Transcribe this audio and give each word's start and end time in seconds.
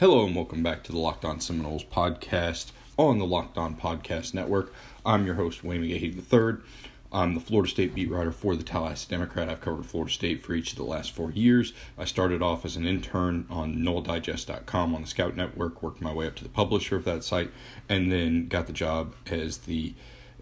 Hello 0.00 0.26
and 0.26 0.34
welcome 0.34 0.60
back 0.60 0.82
to 0.82 0.90
the 0.90 0.98
Locked 0.98 1.24
On 1.24 1.38
Seminoles 1.38 1.84
podcast 1.84 2.72
on 2.98 3.20
the 3.20 3.24
Locked 3.24 3.56
On 3.56 3.76
Podcast 3.76 4.34
Network. 4.34 4.74
I'm 5.06 5.24
your 5.24 5.36
host, 5.36 5.62
Wayne 5.62 5.82
McGahee 5.82 6.16
III. 6.16 6.64
I'm 7.12 7.34
the 7.34 7.40
Florida 7.40 7.70
State 7.70 7.94
beat 7.94 8.10
writer 8.10 8.32
for 8.32 8.56
the 8.56 8.64
Tallahassee 8.64 9.08
Democrat. 9.08 9.48
I've 9.48 9.60
covered 9.60 9.86
Florida 9.86 10.12
State 10.12 10.42
for 10.42 10.52
each 10.52 10.72
of 10.72 10.78
the 10.78 10.82
last 10.82 11.12
four 11.12 11.30
years. 11.30 11.74
I 11.96 12.06
started 12.06 12.42
off 12.42 12.64
as 12.64 12.74
an 12.74 12.88
intern 12.88 13.46
on 13.48 13.76
NoleDigest.com 13.76 14.96
on 14.96 15.02
the 15.02 15.06
Scout 15.06 15.36
Network, 15.36 15.80
worked 15.80 16.00
my 16.00 16.12
way 16.12 16.26
up 16.26 16.34
to 16.34 16.42
the 16.42 16.50
publisher 16.50 16.96
of 16.96 17.04
that 17.04 17.22
site, 17.22 17.52
and 17.88 18.10
then 18.10 18.48
got 18.48 18.66
the 18.66 18.72
job 18.72 19.14
as 19.30 19.58
the 19.58 19.94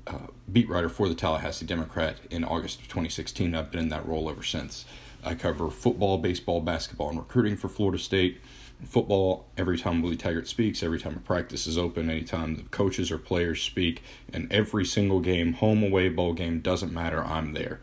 uh, 0.07 0.29
beat 0.51 0.71
writer 0.71 0.89
for 0.89 1.11
the 1.11 1.15
Tallahassee 1.15 1.67
Democrat 1.67 2.17
in 2.31 2.43
August 2.43 2.81
of 2.81 2.89
2016. 2.89 3.55
I've 3.55 3.71
been 3.71 3.81
in 3.81 3.89
that 3.91 4.09
role 4.09 4.31
ever 4.31 4.43
since. 4.43 4.87
I 5.23 5.35
cover 5.35 5.69
football, 5.69 6.17
baseball, 6.17 6.63
basketball, 6.63 7.11
and 7.11 7.19
recruiting 7.19 7.59
for 7.59 7.69
Florida 7.69 7.99
State 7.99 8.41
football 8.85 9.47
every 9.57 9.79
time 9.79 10.03
Willie 10.03 10.17
Taggart 10.17 10.49
speaks, 10.49 10.83
every 10.83 11.01
time 11.01 11.17
a 11.17 11.21
practice 11.21 11.67
is 11.67 11.79
open, 11.79 12.11
anytime 12.11 12.57
the 12.57 12.63
coaches 12.65 13.11
or 13.11 13.19
players 13.19 13.63
speak, 13.63 14.03
and 14.33 14.51
every 14.53 14.85
single 14.85 15.21
game, 15.21 15.55
home, 15.55 15.83
away, 15.83 16.09
bowl 16.09 16.33
game, 16.33 16.61
doesn't 16.61 16.93
matter, 16.93 17.23
I'm 17.25 17.53
there. 17.53 17.81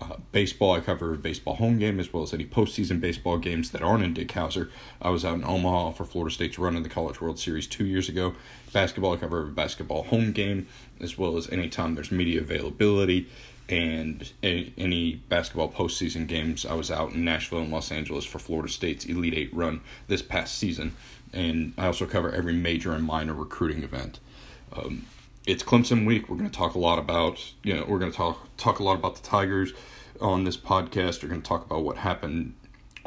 Uh, 0.00 0.16
baseball, 0.32 0.72
I 0.72 0.80
cover 0.80 1.14
baseball 1.14 1.54
home 1.54 1.78
game 1.78 2.00
as 2.00 2.12
well 2.12 2.24
as 2.24 2.34
any 2.34 2.44
postseason 2.44 3.00
baseball 3.00 3.38
games 3.38 3.70
that 3.70 3.82
aren't 3.82 4.02
in 4.02 4.12
Dick 4.12 4.28
Howser. 4.28 4.68
I 5.00 5.10
was 5.10 5.24
out 5.24 5.36
in 5.36 5.44
Omaha 5.44 5.92
for 5.92 6.04
Florida 6.04 6.34
State's 6.34 6.58
run 6.58 6.76
in 6.76 6.82
the 6.82 6.88
College 6.88 7.20
World 7.20 7.38
Series 7.38 7.66
two 7.66 7.86
years 7.86 8.08
ago. 8.08 8.34
Basketball, 8.72 9.14
I 9.14 9.16
cover 9.18 9.44
basketball 9.46 10.02
home 10.04 10.32
game 10.32 10.66
as 11.00 11.16
well 11.16 11.36
as 11.36 11.48
anytime 11.50 11.94
there's 11.94 12.10
media 12.10 12.40
availability 12.40 13.28
and 13.68 14.30
any 14.42 15.22
basketball 15.28 15.70
postseason 15.70 16.26
games. 16.26 16.66
I 16.66 16.74
was 16.74 16.90
out 16.90 17.12
in 17.12 17.24
Nashville 17.24 17.60
and 17.60 17.70
Los 17.70 17.90
Angeles 17.90 18.24
for 18.24 18.38
Florida 18.38 18.70
State's 18.70 19.04
Elite 19.06 19.34
Eight 19.34 19.54
run 19.54 19.80
this 20.08 20.22
past 20.22 20.58
season, 20.58 20.94
and 21.32 21.72
I 21.78 21.86
also 21.86 22.06
cover 22.06 22.30
every 22.30 22.52
major 22.52 22.92
and 22.92 23.04
minor 23.04 23.34
recruiting 23.34 23.82
event. 23.82 24.20
Um, 24.72 25.06
it's 25.46 25.62
Clemson 25.62 26.06
week. 26.06 26.28
We're 26.28 26.36
going 26.36 26.50
to 26.50 26.56
talk 26.56 26.74
a 26.74 26.78
lot 26.78 26.98
about 26.98 27.52
you 27.62 27.74
know 27.74 27.84
we're 27.86 27.98
going 27.98 28.10
to 28.10 28.16
talk 28.16 28.48
talk 28.56 28.78
a 28.78 28.82
lot 28.82 28.98
about 28.98 29.16
the 29.16 29.22
Tigers 29.22 29.72
on 30.20 30.44
this 30.44 30.56
podcast. 30.56 31.22
We're 31.22 31.30
going 31.30 31.42
to 31.42 31.48
talk 31.48 31.64
about 31.64 31.82
what 31.84 31.96
happened 31.98 32.54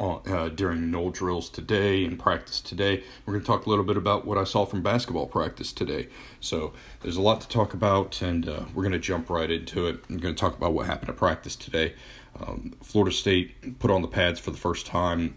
uh, 0.00 0.48
during 0.48 0.90
Nole 0.90 1.10
drills 1.10 1.48
today 1.48 2.04
and 2.04 2.18
practice 2.18 2.60
today. 2.60 3.02
We're 3.26 3.34
going 3.34 3.44
to 3.44 3.46
talk 3.46 3.66
a 3.66 3.70
little 3.70 3.84
bit 3.84 3.96
about 3.96 4.26
what 4.26 4.38
I 4.38 4.44
saw 4.44 4.64
from 4.64 4.82
basketball 4.82 5.26
practice 5.26 5.72
today. 5.72 6.08
So 6.40 6.72
there's 7.00 7.16
a 7.16 7.20
lot 7.22 7.40
to 7.40 7.48
talk 7.48 7.74
about, 7.74 8.22
and 8.22 8.48
uh, 8.48 8.60
we're 8.74 8.82
going 8.82 8.92
to 8.92 8.98
jump 8.98 9.28
right 9.30 9.50
into 9.50 9.86
it. 9.86 10.00
I'm 10.08 10.18
going 10.18 10.34
to 10.34 10.40
talk 10.40 10.56
about 10.56 10.72
what 10.72 10.86
happened 10.86 11.10
at 11.10 11.16
practice 11.16 11.56
today. 11.56 11.94
Um, 12.40 12.74
Florida 12.82 13.14
State 13.14 13.78
put 13.78 13.90
on 13.90 14.02
the 14.02 14.08
pads 14.08 14.38
for 14.38 14.50
the 14.50 14.56
first 14.56 14.86
time, 14.86 15.36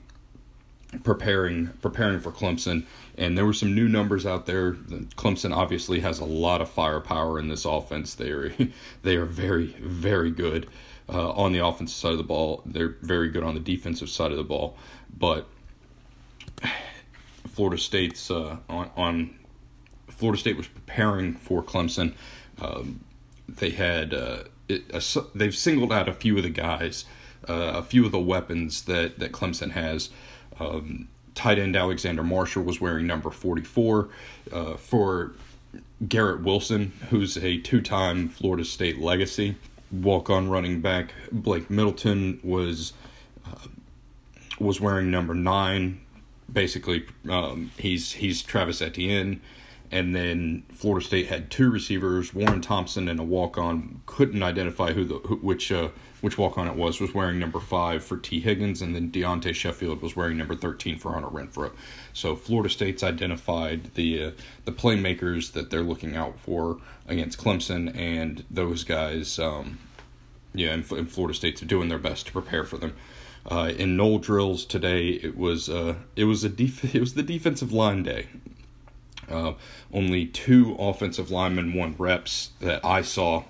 preparing 1.04 1.68
preparing 1.82 2.20
for 2.20 2.32
Clemson, 2.32 2.86
and 3.18 3.38
there 3.38 3.46
were 3.46 3.54
some 3.54 3.74
new 3.74 3.88
numbers 3.88 4.26
out 4.26 4.46
there. 4.46 4.74
Clemson 4.74 5.56
obviously 5.56 6.02
has 6.02 6.20
a 6.20 6.26
lot 6.26 6.62
of 6.62 6.70
firepower 6.70 7.40
in 7.40 7.48
this 7.48 7.66
offense. 7.66 8.16
They 8.16 8.30
are 8.32 8.54
they 9.04 9.16
are 9.16 9.26
very 9.26 9.68
very 9.80 10.32
good 10.32 10.68
uh, 11.10 11.32
on 11.32 11.54
the 11.54 11.60
offensive 11.60 11.96
side 11.96 12.12
of 12.12 12.18
the 12.18 12.24
ball. 12.24 12.62
They're 12.66 12.96
very 13.02 13.30
good 13.30 13.44
on 13.44 13.54
the 13.54 13.60
defensive 13.60 14.10
side 14.10 14.32
of 14.32 14.38
the 14.38 14.44
ball, 14.44 14.78
but 15.18 15.48
Florida 17.48 17.78
State's 17.78 18.30
uh, 18.30 18.58
on, 18.70 18.90
on, 18.96 19.36
Florida 20.08 20.40
State 20.40 20.58
was 20.58 20.68
preparing 20.68 21.34
for 21.34 21.64
Clemson. 21.64 22.14
Um, 22.62 23.02
they 23.48 23.72
had 23.72 24.14
uh, 24.14 24.44
it, 24.70 24.84
a, 24.94 25.02
they've 25.34 25.56
singled 25.56 25.92
out 25.92 26.08
a 26.08 26.14
few 26.14 26.38
of 26.38 26.44
the 26.44 26.50
guys, 26.50 27.06
uh, 27.50 27.74
a 27.76 27.84
few 27.84 28.06
of 28.06 28.12
the 28.12 28.20
weapons 28.20 28.84
that 28.84 29.20
that 29.20 29.32
Clemson 29.32 29.72
has. 29.72 30.10
Um, 30.62 31.08
tight 31.34 31.58
end 31.60 31.76
Alexander 31.76 32.24
Marshall 32.24 32.64
was 32.64 32.80
wearing 32.80 33.08
number 33.08 33.32
44 33.32 34.10
uh, 34.52 34.76
for 34.76 35.34
Garrett 36.08 36.42
Wilson, 36.42 36.92
who's 37.10 37.38
a 37.38 37.58
two-time 37.58 38.28
Florida 38.28 38.66
State 38.66 39.00
legacy 39.00 39.56
walk 39.92 40.30
on 40.30 40.50
running 40.50 40.82
back 40.82 41.14
Blake 41.32 41.70
Middleton 41.70 42.40
was 42.44 42.94
uh, 43.46 43.68
was 44.60 44.80
wearing 44.80 45.12
number 45.12 45.34
nine. 45.34 46.02
Basically, 46.52 47.06
um, 47.30 47.72
he's 47.78 48.14
he's 48.14 48.42
Travis 48.42 48.82
Etienne, 48.82 49.42
and 49.90 50.16
then 50.16 50.64
Florida 50.72 51.06
State 51.06 51.28
had 51.28 51.50
two 51.50 51.70
receivers, 51.70 52.34
Warren 52.34 52.62
Thompson 52.62 53.08
and 53.08 53.20
a 53.20 53.24
walk 53.24 53.58
on. 53.58 54.02
Couldn't 54.06 54.44
identify 54.44 54.94
who 54.94 55.06
the 55.06 55.16
who, 55.20 55.38
which 55.38 55.72
uh, 55.72 55.90
which 56.22 56.38
walk 56.38 56.58
on 56.58 56.68
it 56.68 56.76
was. 56.76 57.00
Was 57.00 57.14
wearing 57.14 57.40
number 57.40 57.60
five 57.60 58.04
for 58.04 58.18
Tee 58.18 58.40
Higgins, 58.40 58.82
and 58.82 58.96
then 58.96 59.12
Deontay 59.12 59.54
Sheffield 59.54 60.02
was 60.02 60.16
wearing 60.16 60.38
number 60.38 60.56
thirteen 60.56 60.98
for 60.98 61.14
Hunter 61.14 61.28
Renfrow. 61.28 61.72
So 62.14 62.36
Florida 62.36 62.70
State's 62.70 63.04
identified 63.04 63.94
the 63.96 64.24
uh, 64.24 64.32
the 64.66 64.72
playmakers 64.72 65.52
that 65.54 65.70
they're 65.70 65.82
looking 65.82 66.16
out 66.16 66.40
for 66.40 66.78
against 67.08 67.40
Clemson, 67.40 67.96
and 67.96 68.46
those 68.50 68.84
guys, 68.84 69.38
um, 69.40 69.80
yeah, 70.54 70.70
and, 70.70 70.90
and 70.92 71.12
Florida 71.12 71.34
State's 71.34 71.62
doing 71.62 71.90
their 71.90 72.00
best 72.00 72.28
to 72.28 72.32
prepare 72.32 72.64
for 72.64 72.78
them. 72.78 72.94
Uh, 73.50 73.72
in 73.76 73.98
Nole 73.98 74.20
drills 74.20 74.66
today, 74.66 75.10
it 75.10 75.36
was 75.38 75.68
uh, 75.70 75.96
it 76.16 76.26
was 76.26 76.44
a 76.44 76.50
def- 76.50 76.96
it 76.96 77.00
was 77.00 77.16
the 77.16 77.24
defensive 77.24 77.74
line 77.74 78.04
day. 78.04 78.28
Uh, 79.30 79.54
only 79.94 80.26
two 80.26 80.76
offensive 80.78 81.32
linemen 81.32 81.74
won 81.74 81.96
reps 81.98 82.52
that 82.60 82.84
I 82.84 83.02
saw, 83.02 83.44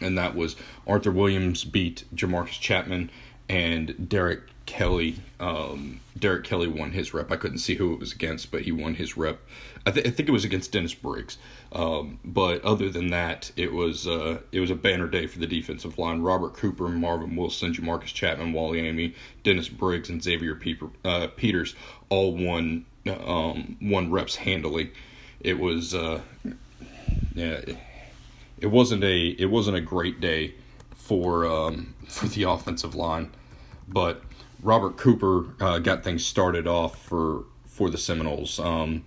and 0.00 0.16
that 0.18 0.34
was 0.34 0.56
Arthur 0.86 1.10
Williams 1.10 1.64
beat 1.64 2.04
Jamarcus 2.14 2.60
Chatman, 2.60 3.08
and 3.48 4.08
Derrick 4.08 4.42
Kelly. 4.66 5.16
Um, 5.38 6.00
Derrick 6.18 6.44
Kelly 6.44 6.68
won 6.68 6.92
his 6.92 7.14
rep. 7.14 7.30
I 7.30 7.36
couldn't 7.36 7.58
see 7.58 7.76
who 7.76 7.94
it 7.94 8.00
was 8.00 8.12
against, 8.12 8.50
but 8.50 8.62
he 8.62 8.72
won 8.72 8.94
his 8.94 9.16
rep. 9.16 9.40
I, 9.86 9.92
th- 9.92 10.06
I 10.06 10.10
think 10.10 10.28
it 10.28 10.32
was 10.32 10.44
against 10.44 10.72
Dennis 10.72 10.94
Briggs. 10.94 11.38
Um, 11.72 12.18
but 12.24 12.64
other 12.64 12.90
than 12.90 13.08
that, 13.08 13.52
it 13.56 13.72
was 13.72 14.06
uh, 14.06 14.40
it 14.50 14.60
was 14.60 14.70
a 14.70 14.74
banner 14.74 15.06
day 15.06 15.26
for 15.26 15.38
the 15.38 15.46
defensive 15.46 15.98
line. 15.98 16.22
Robert 16.22 16.54
Cooper, 16.54 16.88
Marvin 16.88 17.36
Wilson, 17.36 17.72
Jamarcus 17.72 18.12
Chatman, 18.12 18.52
Wally 18.52 18.80
Amy, 18.80 19.14
Dennis 19.44 19.68
Briggs, 19.68 20.08
and 20.08 20.22
Xavier 20.22 20.56
Pe- 20.56 20.76
uh, 21.04 21.28
Peters 21.36 21.74
all 22.08 22.34
won 22.34 22.84
um, 23.06 23.76
won 23.80 24.10
reps 24.10 24.36
handily. 24.36 24.92
It 25.40 25.60
was 25.60 25.94
uh, 25.94 26.22
yeah, 27.34 27.60
wasn't 28.64 29.04
a 29.04 29.28
it 29.38 29.46
wasn't 29.46 29.76
a 29.76 29.80
great 29.80 30.20
day 30.20 30.54
for 30.94 31.46
um, 31.46 31.94
for 32.08 32.26
the 32.26 32.44
offensive 32.44 32.94
line, 32.94 33.30
but 33.86 34.22
Robert 34.62 34.96
Cooper 34.96 35.46
uh, 35.60 35.78
got 35.78 36.02
things 36.02 36.24
started 36.24 36.66
off 36.66 37.02
for 37.02 37.44
for 37.64 37.90
the 37.90 37.98
Seminoles. 37.98 38.58
Um, 38.58 39.04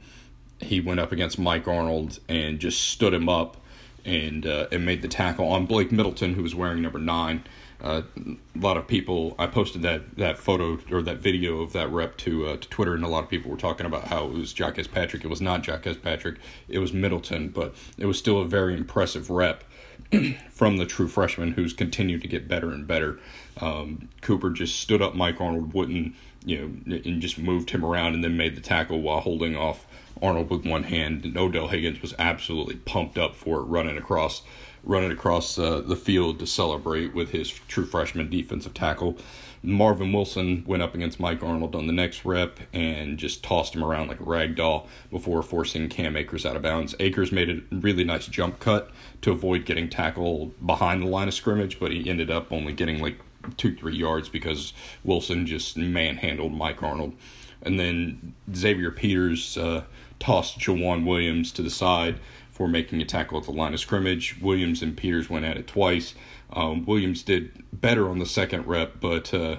he 0.59 0.79
went 0.79 0.99
up 0.99 1.11
against 1.11 1.39
Mike 1.39 1.67
Arnold 1.67 2.19
and 2.27 2.59
just 2.59 2.81
stood 2.81 3.13
him 3.13 3.29
up 3.29 3.57
and 4.05 4.45
uh, 4.45 4.67
and 4.71 4.85
made 4.85 5.01
the 5.01 5.07
tackle 5.07 5.47
on 5.47 5.65
Blake 5.65 5.91
Middleton, 5.91 6.35
who 6.35 6.43
was 6.43 6.55
wearing 6.55 6.81
number 6.81 6.99
nine. 6.99 7.43
Uh, 7.81 8.01
a 8.17 8.59
lot 8.59 8.75
of 8.75 8.87
people, 8.87 9.35
I 9.39 9.47
posted 9.47 9.81
that, 9.83 10.17
that 10.17 10.37
photo 10.37 10.79
or 10.91 11.01
that 11.01 11.17
video 11.17 11.61
of 11.61 11.71
that 11.73 11.89
rep 11.89 12.17
to 12.17 12.47
uh, 12.47 12.57
to 12.57 12.69
Twitter, 12.69 12.93
and 12.93 13.03
a 13.03 13.07
lot 13.07 13.23
of 13.23 13.29
people 13.29 13.49
were 13.49 13.57
talking 13.57 13.85
about 13.85 14.05
how 14.05 14.25
it 14.25 14.33
was 14.33 14.51
Jacques 14.51 14.91
Patrick. 14.91 15.23
It 15.23 15.29
was 15.29 15.41
not 15.41 15.63
Jacques 15.63 16.01
Patrick, 16.01 16.39
it 16.67 16.79
was 16.79 16.91
Middleton, 16.91 17.49
but 17.49 17.73
it 17.97 18.05
was 18.05 18.17
still 18.17 18.41
a 18.41 18.45
very 18.45 18.75
impressive 18.75 19.29
rep 19.29 19.63
from 20.49 20.77
the 20.77 20.85
true 20.85 21.07
freshman 21.07 21.53
who's 21.53 21.73
continued 21.73 22.21
to 22.21 22.27
get 22.27 22.47
better 22.47 22.71
and 22.71 22.85
better. 22.85 23.19
Um, 23.61 24.09
Cooper 24.21 24.49
just 24.49 24.79
stood 24.79 25.01
up 25.01 25.15
Mike 25.15 25.39
Arnold, 25.39 25.73
wouldn't 25.73 26.15
you 26.45 26.57
know, 26.85 26.99
and 27.05 27.21
just 27.21 27.37
moved 27.37 27.69
him 27.71 27.83
around 27.83 28.13
and 28.13 28.23
then 28.23 28.37
made 28.37 28.55
the 28.55 28.61
tackle 28.61 29.01
while 29.01 29.19
holding 29.19 29.55
off 29.55 29.85
Arnold 30.21 30.49
with 30.49 30.65
one 30.65 30.83
hand. 30.83 31.25
And 31.25 31.37
Odell 31.37 31.67
Haggins 31.67 32.01
was 32.01 32.13
absolutely 32.17 32.75
pumped 32.75 33.17
up 33.17 33.35
for 33.35 33.59
it, 33.59 33.63
running 33.63 33.97
across, 33.97 34.41
running 34.83 35.11
across 35.11 35.57
uh, 35.57 35.81
the 35.81 35.95
field 35.95 36.39
to 36.39 36.47
celebrate 36.47 37.13
with 37.13 37.31
his 37.31 37.49
true 37.49 37.85
freshman 37.85 38.29
defensive 38.29 38.73
tackle. 38.73 39.17
Marvin 39.61 40.13
Wilson 40.13 40.63
went 40.65 40.81
up 40.81 40.95
against 40.95 41.19
Mike 41.19 41.43
Arnold 41.43 41.75
on 41.75 41.85
the 41.85 41.93
next 41.93 42.23
rep 42.23 42.59
and 42.71 43.17
just 43.17 43.43
tossed 43.43 43.75
him 43.75 43.83
around 43.83 44.07
like 44.07 44.19
a 44.19 44.23
rag 44.23 44.55
doll 44.55 44.87
before 45.11 45.41
forcing 45.43 45.89
Cam 45.89 46.15
Akers 46.15 46.45
out 46.45 46.55
of 46.55 46.61
bounds. 46.61 46.95
Akers 46.99 47.31
made 47.31 47.49
a 47.49 47.75
really 47.75 48.05
nice 48.05 48.27
jump 48.27 48.59
cut 48.59 48.89
to 49.21 49.31
avoid 49.31 49.65
getting 49.65 49.89
tackled 49.89 50.65
behind 50.65 51.01
the 51.01 51.07
line 51.07 51.27
of 51.27 51.33
scrimmage, 51.33 51.79
but 51.79 51.91
he 51.91 52.09
ended 52.09 52.31
up 52.31 52.51
only 52.51 52.71
getting 52.71 53.01
like 53.01 53.19
two, 53.57 53.75
three 53.75 53.95
yards 53.95 54.29
because 54.29 54.73
Wilson 55.03 55.45
just 55.45 55.75
manhandled 55.75 56.53
Mike 56.53 56.81
Arnold. 56.81 57.13
And 57.61 57.77
then 57.77 58.33
Xavier 58.55 58.91
Peters 58.91 59.57
uh, 59.57 59.83
tossed 60.19 60.59
Jauan 60.59 61.05
Williams 61.05 61.51
to 61.53 61.61
the 61.61 61.69
side 61.69 62.19
for 62.59 62.67
making 62.67 63.01
a 63.01 63.05
tackle 63.05 63.37
at 63.37 63.45
the 63.45 63.51
line 63.51 63.73
of 63.73 63.79
scrimmage. 63.79 64.35
Williams 64.41 64.81
and 64.81 64.97
Peters 64.97 65.29
went 65.29 65.45
at 65.45 65.55
it 65.55 65.65
twice. 65.65 66.13
Um, 66.51 66.85
Williams 66.85 67.23
did 67.23 67.63
better 67.71 68.09
on 68.09 68.19
the 68.19 68.25
second 68.25 68.67
rep, 68.67 68.99
but 68.99 69.33
uh, 69.33 69.55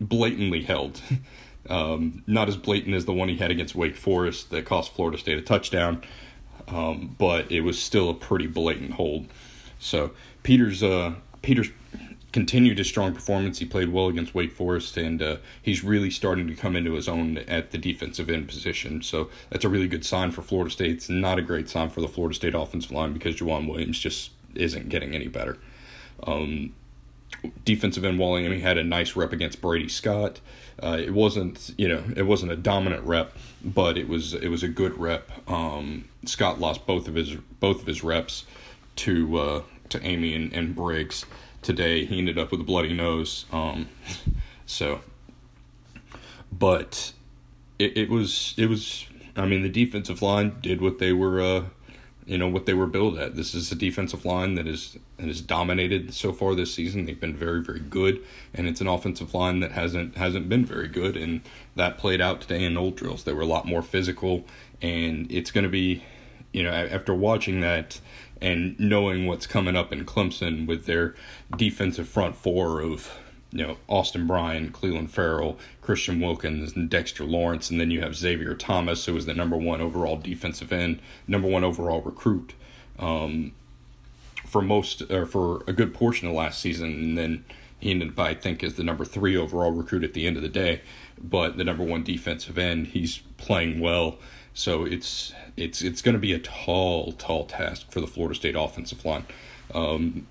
blatantly 0.00 0.62
held. 0.62 1.02
um, 1.68 2.22
not 2.26 2.48
as 2.48 2.56
blatant 2.56 2.94
as 2.94 3.04
the 3.04 3.12
one 3.12 3.28
he 3.28 3.36
had 3.36 3.50
against 3.50 3.74
Wake 3.74 3.96
Forest 3.96 4.48
that 4.48 4.64
cost 4.64 4.94
Florida 4.94 5.18
State 5.18 5.36
a 5.36 5.42
touchdown, 5.42 6.00
um, 6.68 7.14
but 7.18 7.52
it 7.52 7.60
was 7.60 7.78
still 7.78 8.08
a 8.08 8.14
pretty 8.14 8.46
blatant 8.46 8.94
hold. 8.94 9.26
So 9.78 10.12
Peters, 10.42 10.82
uh, 10.82 11.16
Peters 11.42 11.68
continued 12.32 12.78
his 12.78 12.88
strong 12.88 13.14
performance. 13.14 13.58
He 13.58 13.64
played 13.64 13.90
well 13.90 14.08
against 14.08 14.34
Wake 14.34 14.52
Forest, 14.52 14.96
and 14.96 15.22
uh, 15.22 15.36
he's 15.62 15.82
really 15.82 16.10
starting 16.10 16.46
to 16.48 16.54
come 16.54 16.76
into 16.76 16.92
his 16.92 17.08
own 17.08 17.38
at 17.38 17.70
the 17.70 17.78
defensive 17.78 18.28
end 18.28 18.48
position. 18.48 19.02
So 19.02 19.30
that's 19.50 19.64
a 19.64 19.68
really 19.68 19.88
good 19.88 20.04
sign 20.04 20.30
for 20.30 20.42
Florida 20.42 20.70
State. 20.70 20.90
It's 20.90 21.08
not 21.08 21.38
a 21.38 21.42
great 21.42 21.68
sign 21.68 21.88
for 21.88 22.00
the 22.00 22.08
Florida 22.08 22.34
State 22.34 22.54
offensive 22.54 22.92
line 22.92 23.12
because 23.12 23.36
Jauan 23.36 23.68
Williams 23.68 23.98
just 23.98 24.32
isn't 24.54 24.88
getting 24.88 25.14
any 25.14 25.28
better. 25.28 25.58
Um, 26.22 26.74
defensive 27.64 28.04
end 28.04 28.18
He 28.18 28.60
had 28.60 28.78
a 28.78 28.84
nice 28.84 29.16
rep 29.16 29.32
against 29.32 29.60
Brady 29.60 29.88
Scott. 29.88 30.40
Uh, 30.82 30.98
it 31.00 31.12
wasn't, 31.12 31.74
you 31.76 31.88
know, 31.88 32.02
it 32.16 32.22
wasn't 32.22 32.52
a 32.52 32.56
dominant 32.56 33.04
rep, 33.04 33.32
but 33.64 33.96
it 33.98 34.08
was 34.08 34.34
it 34.34 34.48
was 34.48 34.62
a 34.62 34.68
good 34.68 34.98
rep. 34.98 35.30
Um, 35.48 36.04
Scott 36.24 36.60
lost 36.60 36.86
both 36.86 37.08
of 37.08 37.14
his 37.14 37.34
both 37.60 37.80
of 37.80 37.86
his 37.86 38.04
reps 38.04 38.44
to 38.96 39.38
uh, 39.38 39.62
to 39.88 40.02
Amy 40.04 40.34
and, 40.34 40.52
and 40.52 40.74
Briggs 40.74 41.24
today. 41.62 42.04
He 42.04 42.18
ended 42.18 42.38
up 42.38 42.50
with 42.50 42.60
a 42.60 42.64
bloody 42.64 42.92
nose. 42.92 43.46
Um, 43.52 43.88
so, 44.66 45.00
but 46.52 47.12
it, 47.78 47.96
it 47.96 48.10
was 48.10 48.54
it 48.56 48.66
was. 48.66 49.06
I 49.36 49.46
mean, 49.46 49.62
the 49.62 49.68
defensive 49.68 50.20
line 50.20 50.56
did 50.60 50.80
what 50.80 50.98
they 50.98 51.12
were. 51.12 51.40
Uh, 51.40 51.64
you 52.28 52.36
know 52.36 52.46
what 52.46 52.66
they 52.66 52.74
were 52.74 52.86
built 52.86 53.16
at. 53.16 53.36
This 53.36 53.54
is 53.54 53.72
a 53.72 53.74
defensive 53.74 54.26
line 54.26 54.54
that 54.56 54.66
is 54.66 54.98
that 55.16 55.28
is 55.28 55.40
dominated 55.40 56.12
so 56.12 56.30
far 56.30 56.54
this 56.54 56.74
season. 56.74 57.06
They've 57.06 57.18
been 57.18 57.34
very 57.34 57.62
very 57.62 57.80
good, 57.80 58.22
and 58.52 58.68
it's 58.68 58.82
an 58.82 58.86
offensive 58.86 59.32
line 59.32 59.60
that 59.60 59.72
hasn't 59.72 60.16
hasn't 60.16 60.46
been 60.46 60.66
very 60.66 60.88
good, 60.88 61.16
and 61.16 61.40
that 61.74 61.96
played 61.96 62.20
out 62.20 62.42
today 62.42 62.64
in 62.64 62.74
Nole 62.74 62.90
drills. 62.90 63.24
They 63.24 63.32
were 63.32 63.40
a 63.42 63.46
lot 63.46 63.66
more 63.66 63.80
physical, 63.80 64.44
and 64.82 65.30
it's 65.32 65.50
going 65.50 65.64
to 65.64 65.70
be, 65.70 66.04
you 66.52 66.62
know, 66.62 66.70
after 66.70 67.14
watching 67.14 67.60
that 67.60 68.00
and 68.40 68.78
knowing 68.78 69.26
what's 69.26 69.46
coming 69.46 69.76
up 69.76 69.92
in 69.92 70.04
Clemson 70.04 70.66
with 70.66 70.86
their 70.86 71.14
defensive 71.56 72.08
front 72.08 72.36
four 72.36 72.80
of 72.80 73.10
you 73.50 73.66
know 73.66 73.76
Austin 73.88 74.26
Bryant, 74.26 74.72
Clelin 74.72 75.08
Ferrell, 75.08 75.58
Christian 75.80 76.20
Wilkins, 76.20 76.74
and 76.74 76.88
Dexter 76.90 77.24
Lawrence, 77.24 77.70
and 77.70 77.80
then 77.80 77.90
you 77.90 78.00
have 78.00 78.14
Xavier 78.14 78.54
Thomas, 78.54 79.06
who 79.06 79.14
was 79.14 79.26
the 79.26 79.34
number 79.34 79.56
one 79.56 79.80
overall 79.80 80.16
defensive 80.16 80.72
end, 80.72 81.00
number 81.26 81.48
one 81.48 81.64
overall 81.64 82.02
recruit 82.02 82.54
um, 82.98 83.52
for 84.44 84.62
most 84.62 85.02
or 85.10 85.26
for 85.26 85.62
a 85.66 85.72
good 85.72 85.94
portion 85.94 86.28
of 86.28 86.34
last 86.34 86.60
season, 86.60 86.92
and 86.92 87.18
then 87.18 87.44
he 87.78 87.90
ended 87.90 88.10
up 88.10 88.18
I 88.18 88.34
think 88.34 88.62
as 88.62 88.74
the 88.74 88.84
number 88.84 89.04
three 89.04 89.36
overall 89.36 89.72
recruit 89.72 90.04
at 90.04 90.14
the 90.14 90.26
end 90.26 90.36
of 90.36 90.42
the 90.42 90.48
day, 90.48 90.82
but 91.20 91.56
the 91.56 91.64
number 91.64 91.84
one 91.84 92.02
defensive 92.02 92.58
end. 92.58 92.88
He's 92.88 93.22
playing 93.38 93.80
well, 93.80 94.18
so 94.58 94.84
it's 94.84 95.32
it's 95.56 95.82
it's 95.82 96.02
going 96.02 96.14
to 96.14 96.18
be 96.18 96.32
a 96.32 96.38
tall 96.40 97.12
tall 97.12 97.46
task 97.46 97.92
for 97.92 98.00
the 98.00 98.08
Florida 98.08 98.34
State 98.34 98.56
offensive 98.56 99.04
line. 99.04 99.24
Um, 99.72 100.26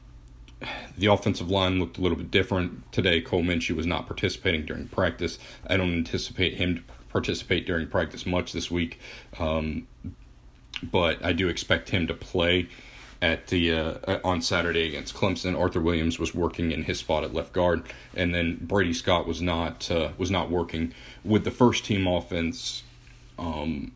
the 0.97 1.05
offensive 1.07 1.49
line 1.49 1.79
looked 1.79 1.97
a 1.97 2.01
little 2.01 2.17
bit 2.17 2.29
different 2.29 2.91
today. 2.91 3.21
Cole 3.21 3.41
Minshew 3.41 3.77
was 3.77 3.85
not 3.85 4.05
participating 4.05 4.65
during 4.65 4.89
practice. 4.89 5.39
I 5.67 5.77
don't 5.77 5.93
anticipate 5.93 6.55
him 6.55 6.75
to 6.75 6.81
participate 7.07 7.65
during 7.65 7.87
practice 7.87 8.25
much 8.25 8.51
this 8.51 8.69
week, 8.69 8.99
um, 9.39 9.87
but 10.83 11.23
I 11.23 11.31
do 11.31 11.47
expect 11.47 11.91
him 11.91 12.05
to 12.07 12.13
play 12.13 12.67
at 13.21 13.47
the 13.47 13.71
uh, 13.71 14.19
on 14.25 14.41
Saturday 14.41 14.89
against 14.89 15.15
Clemson. 15.15 15.57
Arthur 15.57 15.79
Williams 15.79 16.19
was 16.19 16.35
working 16.35 16.73
in 16.73 16.83
his 16.83 16.99
spot 16.99 17.23
at 17.23 17.33
left 17.33 17.53
guard, 17.53 17.83
and 18.13 18.35
then 18.35 18.57
Brady 18.59 18.93
Scott 18.93 19.25
was 19.25 19.41
not 19.41 19.89
uh, 19.89 20.09
was 20.17 20.29
not 20.29 20.49
working 20.49 20.93
with 21.23 21.45
the 21.45 21.51
first 21.51 21.85
team 21.85 22.07
offense. 22.07 22.83
Um, 23.39 23.93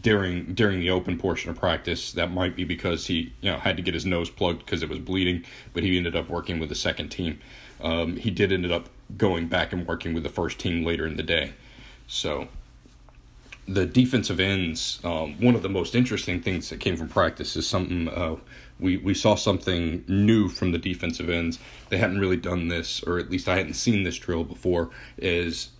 during 0.00 0.54
during 0.54 0.80
the 0.80 0.90
open 0.90 1.18
portion 1.18 1.50
of 1.50 1.56
practice. 1.56 2.12
That 2.12 2.30
might 2.30 2.56
be 2.56 2.64
because 2.64 3.06
he 3.06 3.32
you 3.40 3.50
know 3.50 3.58
had 3.58 3.76
to 3.76 3.82
get 3.82 3.94
his 3.94 4.06
nose 4.06 4.30
plugged 4.30 4.60
because 4.60 4.82
it 4.82 4.88
was 4.88 4.98
bleeding, 4.98 5.44
but 5.72 5.82
he 5.82 5.96
ended 5.96 6.16
up 6.16 6.28
working 6.28 6.58
with 6.58 6.68
the 6.68 6.74
second 6.74 7.08
team. 7.08 7.40
Um, 7.82 8.16
he 8.16 8.30
did 8.30 8.52
ended 8.52 8.72
up 8.72 8.88
going 9.16 9.48
back 9.48 9.72
and 9.72 9.86
working 9.86 10.14
with 10.14 10.22
the 10.22 10.28
first 10.28 10.58
team 10.58 10.84
later 10.84 11.06
in 11.06 11.16
the 11.16 11.22
day. 11.22 11.52
So 12.06 12.48
the 13.66 13.86
defensive 13.86 14.40
ends, 14.40 15.00
um, 15.04 15.40
one 15.40 15.54
of 15.54 15.62
the 15.62 15.68
most 15.68 15.94
interesting 15.94 16.40
things 16.40 16.68
that 16.70 16.80
came 16.80 16.96
from 16.96 17.08
practice 17.08 17.56
is 17.56 17.66
something 17.66 18.08
uh, 18.08 18.36
we 18.80 18.96
we 18.96 19.14
saw 19.14 19.34
something 19.34 20.04
new 20.08 20.48
from 20.48 20.72
the 20.72 20.78
defensive 20.78 21.30
ends. 21.30 21.58
They 21.88 21.98
hadn't 21.98 22.18
really 22.18 22.36
done 22.36 22.68
this, 22.68 23.02
or 23.02 23.18
at 23.18 23.30
least 23.30 23.48
I 23.48 23.56
hadn't 23.56 23.74
seen 23.74 24.02
this 24.02 24.18
drill 24.18 24.44
before. 24.44 24.90
Is 25.16 25.70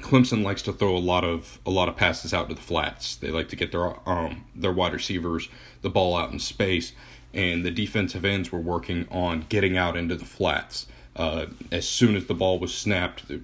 Clemson 0.00 0.42
likes 0.42 0.62
to 0.62 0.72
throw 0.72 0.96
a 0.96 0.98
lot 0.98 1.24
of 1.24 1.58
a 1.64 1.70
lot 1.70 1.88
of 1.88 1.96
passes 1.96 2.32
out 2.34 2.48
to 2.48 2.54
the 2.54 2.60
flats. 2.60 3.16
They 3.16 3.30
like 3.30 3.48
to 3.50 3.56
get 3.56 3.72
their 3.72 4.08
um 4.08 4.44
their 4.54 4.72
wide 4.72 4.92
receivers 4.92 5.48
the 5.82 5.90
ball 5.90 6.16
out 6.16 6.32
in 6.32 6.38
space, 6.38 6.92
and 7.32 7.64
the 7.64 7.70
defensive 7.70 8.24
ends 8.24 8.50
were 8.52 8.60
working 8.60 9.06
on 9.10 9.46
getting 9.48 9.76
out 9.76 9.96
into 9.96 10.14
the 10.14 10.24
flats. 10.24 10.86
Uh, 11.14 11.46
as 11.72 11.88
soon 11.88 12.14
as 12.14 12.26
the 12.26 12.34
ball 12.34 12.58
was 12.58 12.74
snapped, 12.74 13.28
the 13.28 13.40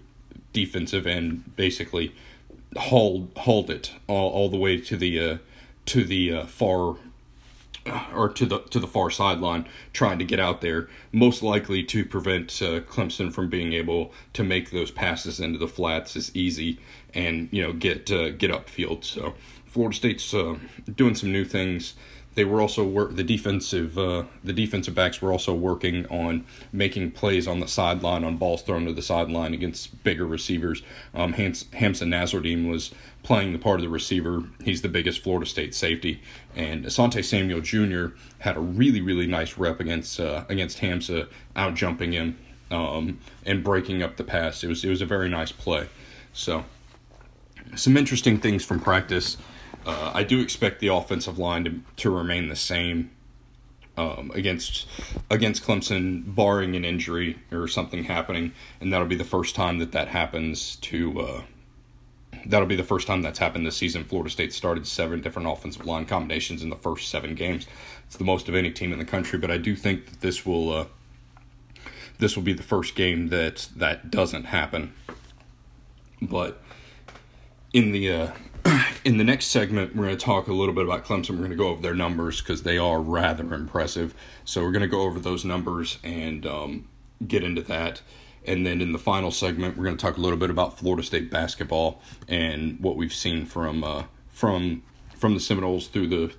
defensive 0.53 1.07
end 1.07 1.57
basically 1.57 2.15
hauled 2.77 3.31
hauled 3.39 3.71
it 3.71 3.93
all, 4.07 4.31
all 4.31 4.49
the 4.49 4.57
way 4.57 4.79
to 4.79 4.97
the 4.97 5.19
uh, 5.19 5.39
to 5.87 6.05
the 6.05 6.33
uh, 6.33 6.47
far 6.47 6.97
or 8.15 8.29
to 8.29 8.47
the 8.47 8.61
to 8.61 8.79
the 8.79 8.87
far 8.87 9.11
sideline 9.11 9.67
trying 9.93 10.19
to 10.19 10.25
get 10.25 10.41
out 10.41 10.61
there, 10.61 10.89
most 11.11 11.43
likely 11.43 11.83
to 11.85 12.05
prevent 12.05 12.51
uh, 12.63 12.81
Clemson 12.81 13.33
from 13.33 13.49
being 13.49 13.73
able 13.73 14.13
to 14.33 14.45
make 14.45 14.71
those 14.71 14.91
passes 14.91 15.41
into 15.41 15.59
the 15.59 15.69
flats 15.69 16.17
as 16.17 16.35
easy 16.35 16.79
and 17.15 17.49
you 17.51 17.63
know 17.63 17.73
get 17.73 18.11
uh, 18.11 18.31
get 18.31 18.51
upfield. 18.51 19.05
So 19.05 19.35
Florida 19.67 19.97
State's 19.97 20.33
uh, 20.35 20.59
doing 20.95 21.15
some 21.15 21.33
new 21.33 21.45
things 21.45 21.95
they 22.35 22.45
were 22.45 22.61
also 22.61 22.85
work 22.85 23.17
the 23.17 23.25
defensive 23.25 23.99
uh, 23.99 24.25
the 24.43 24.53
defensive 24.53 24.95
backs 24.95 25.21
were 25.21 25.33
also 25.33 25.55
working 25.55 26.07
on 26.07 26.45
making 26.73 27.11
plays 27.11 27.47
on 27.47 27.61
the 27.61 27.69
sideline 27.69 28.25
on 28.25 28.37
balls 28.37 28.63
thrown 28.63 28.87
to 28.87 28.93
the 28.93 29.03
sideline 29.03 29.53
against 29.55 30.03
bigger 30.03 30.27
receivers. 30.27 30.83
Um, 31.15 31.35
Hams- 31.35 31.65
Hamsah 31.65 32.09
Nasirildeen 32.09 32.71
was 32.71 32.93
playing 33.23 33.53
the 33.53 33.59
part 33.59 33.81
of 33.81 33.83
the 33.83 33.89
receiver. 33.89 34.45
He's 34.65 34.83
the 34.83 34.89
biggest 34.89 35.23
Florida 35.23 35.47
State 35.47 35.75
safety, 35.75 36.23
and 36.57 36.85
Asante 36.85 37.25
Samuel 37.25 37.61
Jr. 37.61 38.17
had 38.39 38.57
a 38.57 38.61
really 38.61 39.01
really 39.01 39.27
nice 39.27 39.59
rep 39.59 39.81
against 39.81 40.19
uh, 40.19 40.45
against 40.49 40.79
Hamsah, 40.79 41.29
out 41.55 41.75
jumping 41.75 42.13
him 42.13 42.39
um, 42.71 43.19
and 43.45 43.63
breaking 43.63 44.03
up 44.03 44.17
the 44.17 44.25
pass. 44.25 44.65
It 44.65 44.69
was 44.69 44.85
it 44.85 44.89
was 44.89 45.03
a 45.03 45.07
very 45.07 45.29
nice 45.29 45.53
play. 45.53 45.89
So 46.33 46.65
some 47.77 47.97
interesting 47.97 48.39
things 48.39 48.65
from 48.65 48.81
practice. 48.81 49.37
Uh, 49.85 50.13
I 50.15 50.23
do 50.23 50.41
expect 50.41 50.81
the 50.81 50.89
offensive 50.89 51.39
line 51.39 51.65
to, 51.65 51.81
to 51.97 52.11
remain 52.11 52.49
the 52.49 52.57
same 52.57 53.11
um, 53.97 54.31
against 54.35 54.87
against 55.31 55.65
Clemson, 55.65 56.35
barring 56.35 56.77
an 56.77 56.85
injury 56.85 57.39
or 57.51 57.69
something 57.69 58.05
happening, 58.05 58.53
and 58.81 58.93
that'll 58.93 59.07
be 59.07 59.17
the 59.17 59.25
first 59.25 59.55
time 59.55 59.79
that 59.79 59.93
that 59.93 60.09
happens. 60.09 60.77
To 60.77 61.21
uh, 61.21 61.43
that'll 62.47 62.67
be 62.67 62.77
the 62.77 62.85
first 62.85 63.07
time 63.07 63.23
that's 63.23 63.39
happened 63.39 63.67
this 63.67 63.77
season. 63.77 64.05
Florida 64.05 64.31
State 64.31 64.53
started 64.53 64.87
seven 64.87 65.21
different 65.21 65.49
offensive 65.49 65.85
line 65.85 66.07
combinations 66.07 66.63
in 66.63 66.71
the 66.71 66.77
first 66.77 67.09
seven 67.09 67.35
games. 67.35 67.67
It's 68.07 68.17
the 68.17 68.25
most 68.25 68.49
of 68.49 68.55
any 68.55 68.71
team 68.71 68.93
in 68.93 68.99
the 68.99 69.05
country, 69.05 69.39
but 69.39 69.51
I 69.51 69.59
do 69.59 69.77
think 69.77 70.07
that 70.07 70.21
this 70.21 70.47
will 70.47 70.73
uh, 70.73 70.87
this 72.19 72.37
will 72.37 72.43
be 72.43 72.55
the 72.55 72.63
first 72.63 72.95
game 72.95 73.29
that 73.29 73.69
that 73.77 74.11
doesn't 74.11 74.45
happen. 74.45 74.95
But 76.23 76.63
in 77.73 77.93
the 77.93 78.13
uh, 78.13 78.31
in 79.05 79.19
the 79.19 79.25
next 79.25 79.47
segment, 79.47 79.95
we're 79.95 80.05
going 80.05 80.17
to 80.17 80.25
talk 80.25 80.49
a 80.49 80.53
little 80.53 80.75
bit 80.75 80.85
about 80.85 81.05
Clemson. 81.05 81.31
We're 81.31 81.39
going 81.39 81.51
to 81.51 81.57
go 81.57 81.69
over 81.69 81.83
their 81.83 81.95
numbers 81.95 82.41
because 82.41 82.63
they 82.63 82.79
are 82.79 83.01
rather 83.01 83.55
impressive. 83.55 84.15
So 84.45 84.63
we're 84.63 84.73
going 84.73 84.83
to 84.83 84.89
go 84.89 85.03
over 85.03 85.19
those 85.19 85.45
numbers 85.45 85.99
and 86.03 86.47
um, 86.47 86.89
get 87.27 87.43
into 87.43 87.63
that. 87.63 88.03
And 88.45 88.67
then 88.67 88.81
in 88.81 88.93
the 88.93 88.99
final 88.99 89.31
segment, 89.31 89.77
we're 89.77 89.85
going 89.85 89.97
to 89.97 90.03
talk 90.05 90.17
a 90.17 90.21
little 90.21 90.39
bit 90.39 90.51
about 90.51 90.79
Florida 90.79 91.03
State 91.03 91.31
basketball 91.31 92.01
and 92.29 92.81
what 92.81 92.97
we've 92.97 93.15
seen 93.15 93.45
from 93.47 93.85
uh, 93.85 94.05
from 94.29 94.83
from 95.17 95.35
the 95.35 95.41
Seminoles 95.41 95.87
through 95.87 96.09
the 96.09 96.35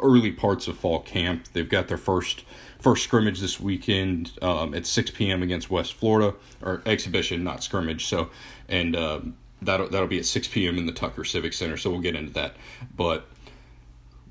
early 0.00 0.30
parts 0.30 0.68
of 0.68 0.76
fall 0.76 1.00
camp. 1.00 1.46
They've 1.52 1.68
got 1.68 1.88
their 1.88 1.98
first 1.98 2.44
first 2.78 3.02
scrimmage 3.02 3.40
this 3.40 3.58
weekend 3.58 4.32
um, 4.40 4.74
at 4.74 4.86
6 4.86 5.10
p.m. 5.12 5.42
against 5.42 5.70
West 5.70 5.94
Florida, 5.94 6.36
or 6.60 6.82
exhibition, 6.86 7.42
not 7.42 7.64
scrimmage. 7.64 8.06
So, 8.06 8.30
and 8.68 8.94
um, 8.94 9.36
that'll 9.64 9.88
that'll 9.88 10.08
be 10.08 10.18
at 10.18 10.26
6 10.26 10.48
p.m. 10.48 10.78
in 10.78 10.86
the 10.86 10.92
Tucker 10.92 11.24
Civic 11.24 11.52
Center. 11.52 11.76
So 11.76 11.90
we'll 11.90 12.00
get 12.00 12.16
into 12.16 12.32
that. 12.32 12.56
But 12.96 13.26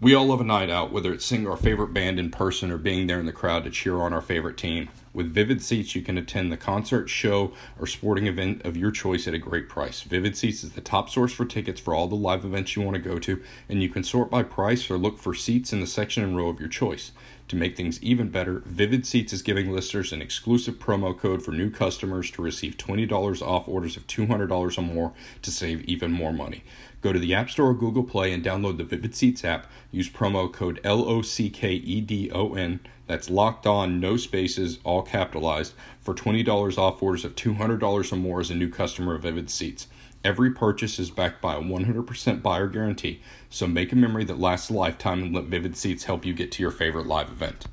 we 0.02 0.16
all 0.16 0.26
love 0.26 0.42
a 0.42 0.44
night 0.44 0.72
out, 0.72 0.92
whether 0.92 1.14
it's 1.14 1.24
seeing 1.24 1.48
our 1.48 1.56
favorite 1.56 1.94
band 1.94 2.20
in 2.20 2.32
person 2.32 2.72
or 2.72 2.78
being 2.80 3.06
there 3.06 3.20
in 3.20 3.28
the 3.28 3.32
crowd 3.32 3.64
to 3.66 3.70
cheer 3.70 3.98
on 3.98 4.14
our 4.14 4.22
favorite 4.22 4.58
team. 4.58 4.90
With 5.14 5.32
Vivid 5.32 5.62
Seats, 5.62 5.94
you 5.94 6.02
can 6.02 6.18
attend 6.18 6.52
the 6.52 6.58
concert, 6.58 7.08
show, 7.08 7.52
or 7.80 7.86
sporting 7.86 8.26
event 8.26 8.66
of 8.66 8.76
your 8.76 8.90
choice 8.90 9.28
at 9.28 9.36
a 9.36 9.38
great 9.38 9.70
price. 9.70 10.02
Vivid 10.02 10.36
Seats 10.36 10.64
is 10.64 10.72
the 10.72 10.82
top 10.82 11.10
source 11.12 11.34
for 11.34 11.46
tickets 11.46 11.80
for 11.80 11.94
all 11.94 12.08
the 12.08 12.16
live 12.16 12.44
events 12.44 12.76
you 12.76 12.82
want 12.82 12.96
to 12.96 13.02
go 13.02 13.20
to, 13.20 13.44
and 13.70 13.84
you 13.84 13.90
can 13.90 14.04
sort 14.04 14.32
by 14.32 14.42
price 14.42 14.90
or 14.90 14.98
look 14.98 15.20
for 15.20 15.36
seats 15.36 15.72
in 15.72 15.82
the 15.82 15.88
section 15.88 16.24
and 16.24 16.36
row 16.36 16.50
of 16.50 16.60
your 16.60 16.70
choice. 16.70 17.12
To 17.51 17.58
make 17.58 17.75
things 17.75 18.01
even 18.01 18.29
better, 18.29 18.63
Vivid 18.65 19.05
Seats 19.05 19.34
is 19.34 19.41
giving 19.41 19.74
listeners 19.74 20.13
an 20.13 20.22
exclusive 20.22 20.75
promo 20.75 21.17
code 21.17 21.43
for 21.43 21.51
new 21.51 21.70
customers 21.70 22.31
to 22.31 22.41
receive 22.41 22.77
$20 22.77 23.41
off 23.41 23.67
orders 23.67 23.98
of 23.98 24.08
$200 24.08 24.77
or 24.77 24.81
more 24.81 25.12
to 25.41 25.51
save 25.51 25.84
even 25.84 26.13
more 26.13 26.31
money. 26.31 26.63
Go 27.01 27.12
to 27.12 27.20
the 27.20 27.34
App 27.34 27.50
Store 27.50 27.72
or 27.72 27.74
Google 27.74 28.05
Play 28.05 28.31
and 28.31 28.41
download 28.41 28.77
the 28.77 28.86
Vivid 28.86 29.13
Seats 29.13 29.43
app. 29.43 29.67
Use 29.91 30.10
promo 30.10 30.50
code 30.50 30.79
L 30.86 31.03
O 31.03 31.22
C 31.22 31.50
K 31.50 31.74
E 31.74 32.00
D 32.00 32.31
O 32.31 32.53
N. 32.53 32.79
That's 33.05 33.29
locked 33.29 33.67
on, 33.67 34.00
no 34.00 34.15
spaces, 34.15 34.79
all 34.86 35.01
capitalized, 35.01 35.74
for 36.00 36.15
$20 36.15 36.77
off 36.77 37.03
orders 37.03 37.25
of 37.25 37.36
$200 37.36 38.13
or 38.13 38.15
more 38.15 38.39
as 38.39 38.50
a 38.50 38.55
new 38.55 38.70
customer 38.70 39.15
of 39.15 39.24
Vivid 39.24 39.50
Seats. 39.50 39.88
Every 40.24 40.51
purchase 40.51 41.00
is 41.00 41.10
backed 41.10 41.42
by 41.42 41.56
a 41.56 41.62
100% 41.62 42.44
buyer 42.44 42.68
guarantee, 42.68 43.22
so 43.50 43.66
make 43.66 43.92
a 43.92 43.96
memory 43.96 44.24
that 44.25 44.40
lasts 44.40 44.70
a 44.70 44.74
lifetime 44.74 45.24
and 45.24 45.34
let 45.34 45.46
Vivid 45.46 45.75
Seats 45.75 46.04
help 46.04 46.25
you 46.25 46.34
get 46.34 46.51
to 46.54 46.62
your 46.62 46.72
favorite 46.72 47.08
live 47.08 47.30
event. 47.30 47.66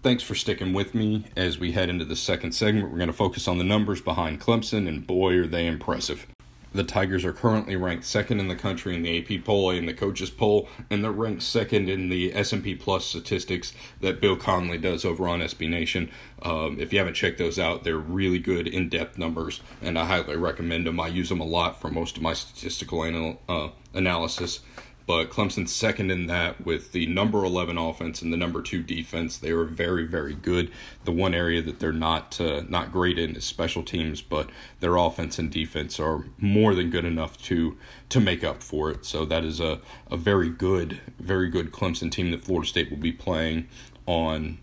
Thanks 0.00 0.22
for 0.22 0.36
sticking 0.36 0.72
with 0.72 0.94
me 0.94 1.24
as 1.36 1.58
we 1.58 1.72
head 1.72 1.88
into 1.88 2.04
the 2.04 2.14
second 2.14 2.52
segment. 2.52 2.90
We're 2.90 2.98
going 2.98 3.08
to 3.08 3.12
focus 3.12 3.48
on 3.48 3.58
the 3.58 3.64
numbers 3.64 4.00
behind 4.00 4.40
Clemson, 4.40 4.86
and 4.86 5.04
boy, 5.04 5.36
are 5.36 5.46
they 5.46 5.66
impressive 5.66 6.26
the 6.72 6.84
Tigers 6.84 7.24
are 7.24 7.32
currently 7.32 7.76
ranked 7.76 8.04
second 8.04 8.40
in 8.40 8.48
the 8.48 8.56
country 8.56 8.94
in 8.94 9.02
the 9.02 9.18
AP 9.18 9.44
poll 9.44 9.70
and 9.70 9.88
the 9.88 9.94
coaches 9.94 10.30
poll, 10.30 10.68
and 10.90 11.02
they're 11.02 11.10
ranked 11.10 11.42
second 11.42 11.88
in 11.88 12.08
the 12.08 12.34
S&P 12.34 12.74
Plus 12.74 13.04
statistics 13.04 13.72
that 14.00 14.20
Bill 14.20 14.36
Connelly 14.36 14.78
does 14.78 15.04
over 15.04 15.26
on 15.28 15.40
SB 15.40 15.68
Nation. 15.68 16.10
Um, 16.42 16.78
if 16.78 16.92
you 16.92 16.98
haven't 16.98 17.14
checked 17.14 17.38
those 17.38 17.58
out, 17.58 17.84
they're 17.84 17.98
really 17.98 18.38
good 18.38 18.68
in-depth 18.68 19.18
numbers, 19.18 19.60
and 19.82 19.98
I 19.98 20.04
highly 20.04 20.36
recommend 20.36 20.86
them. 20.86 21.00
I 21.00 21.08
use 21.08 21.28
them 21.28 21.40
a 21.40 21.44
lot 21.44 21.80
for 21.80 21.90
most 21.90 22.16
of 22.16 22.22
my 22.22 22.32
statistical 22.32 23.04
anal- 23.04 23.40
uh, 23.48 23.68
analysis 23.94 24.60
but 25.08 25.30
Clemson's 25.30 25.74
second 25.74 26.10
in 26.10 26.26
that 26.26 26.66
with 26.66 26.92
the 26.92 27.06
number 27.06 27.42
11 27.42 27.78
offense 27.78 28.20
and 28.20 28.30
the 28.30 28.36
number 28.36 28.60
2 28.60 28.82
defense. 28.82 29.38
They 29.38 29.50
are 29.52 29.64
very 29.64 30.04
very 30.04 30.34
good. 30.34 30.70
The 31.04 31.12
one 31.12 31.34
area 31.34 31.62
that 31.62 31.80
they're 31.80 31.92
not 31.92 32.38
uh, 32.38 32.64
not 32.68 32.92
great 32.92 33.18
in 33.18 33.34
is 33.34 33.44
special 33.44 33.82
teams, 33.82 34.20
but 34.20 34.50
their 34.80 34.96
offense 34.96 35.38
and 35.38 35.50
defense 35.50 35.98
are 35.98 36.26
more 36.36 36.74
than 36.74 36.90
good 36.90 37.06
enough 37.06 37.42
to 37.44 37.78
to 38.10 38.20
make 38.20 38.44
up 38.44 38.62
for 38.62 38.90
it. 38.90 39.06
So 39.06 39.24
that 39.24 39.44
is 39.44 39.60
a 39.60 39.80
a 40.10 40.18
very 40.18 40.50
good 40.50 41.00
very 41.18 41.48
good 41.48 41.72
Clemson 41.72 42.12
team 42.12 42.30
that 42.32 42.42
Florida 42.42 42.68
State 42.68 42.90
will 42.90 42.98
be 42.98 43.12
playing 43.12 43.66
on 44.04 44.58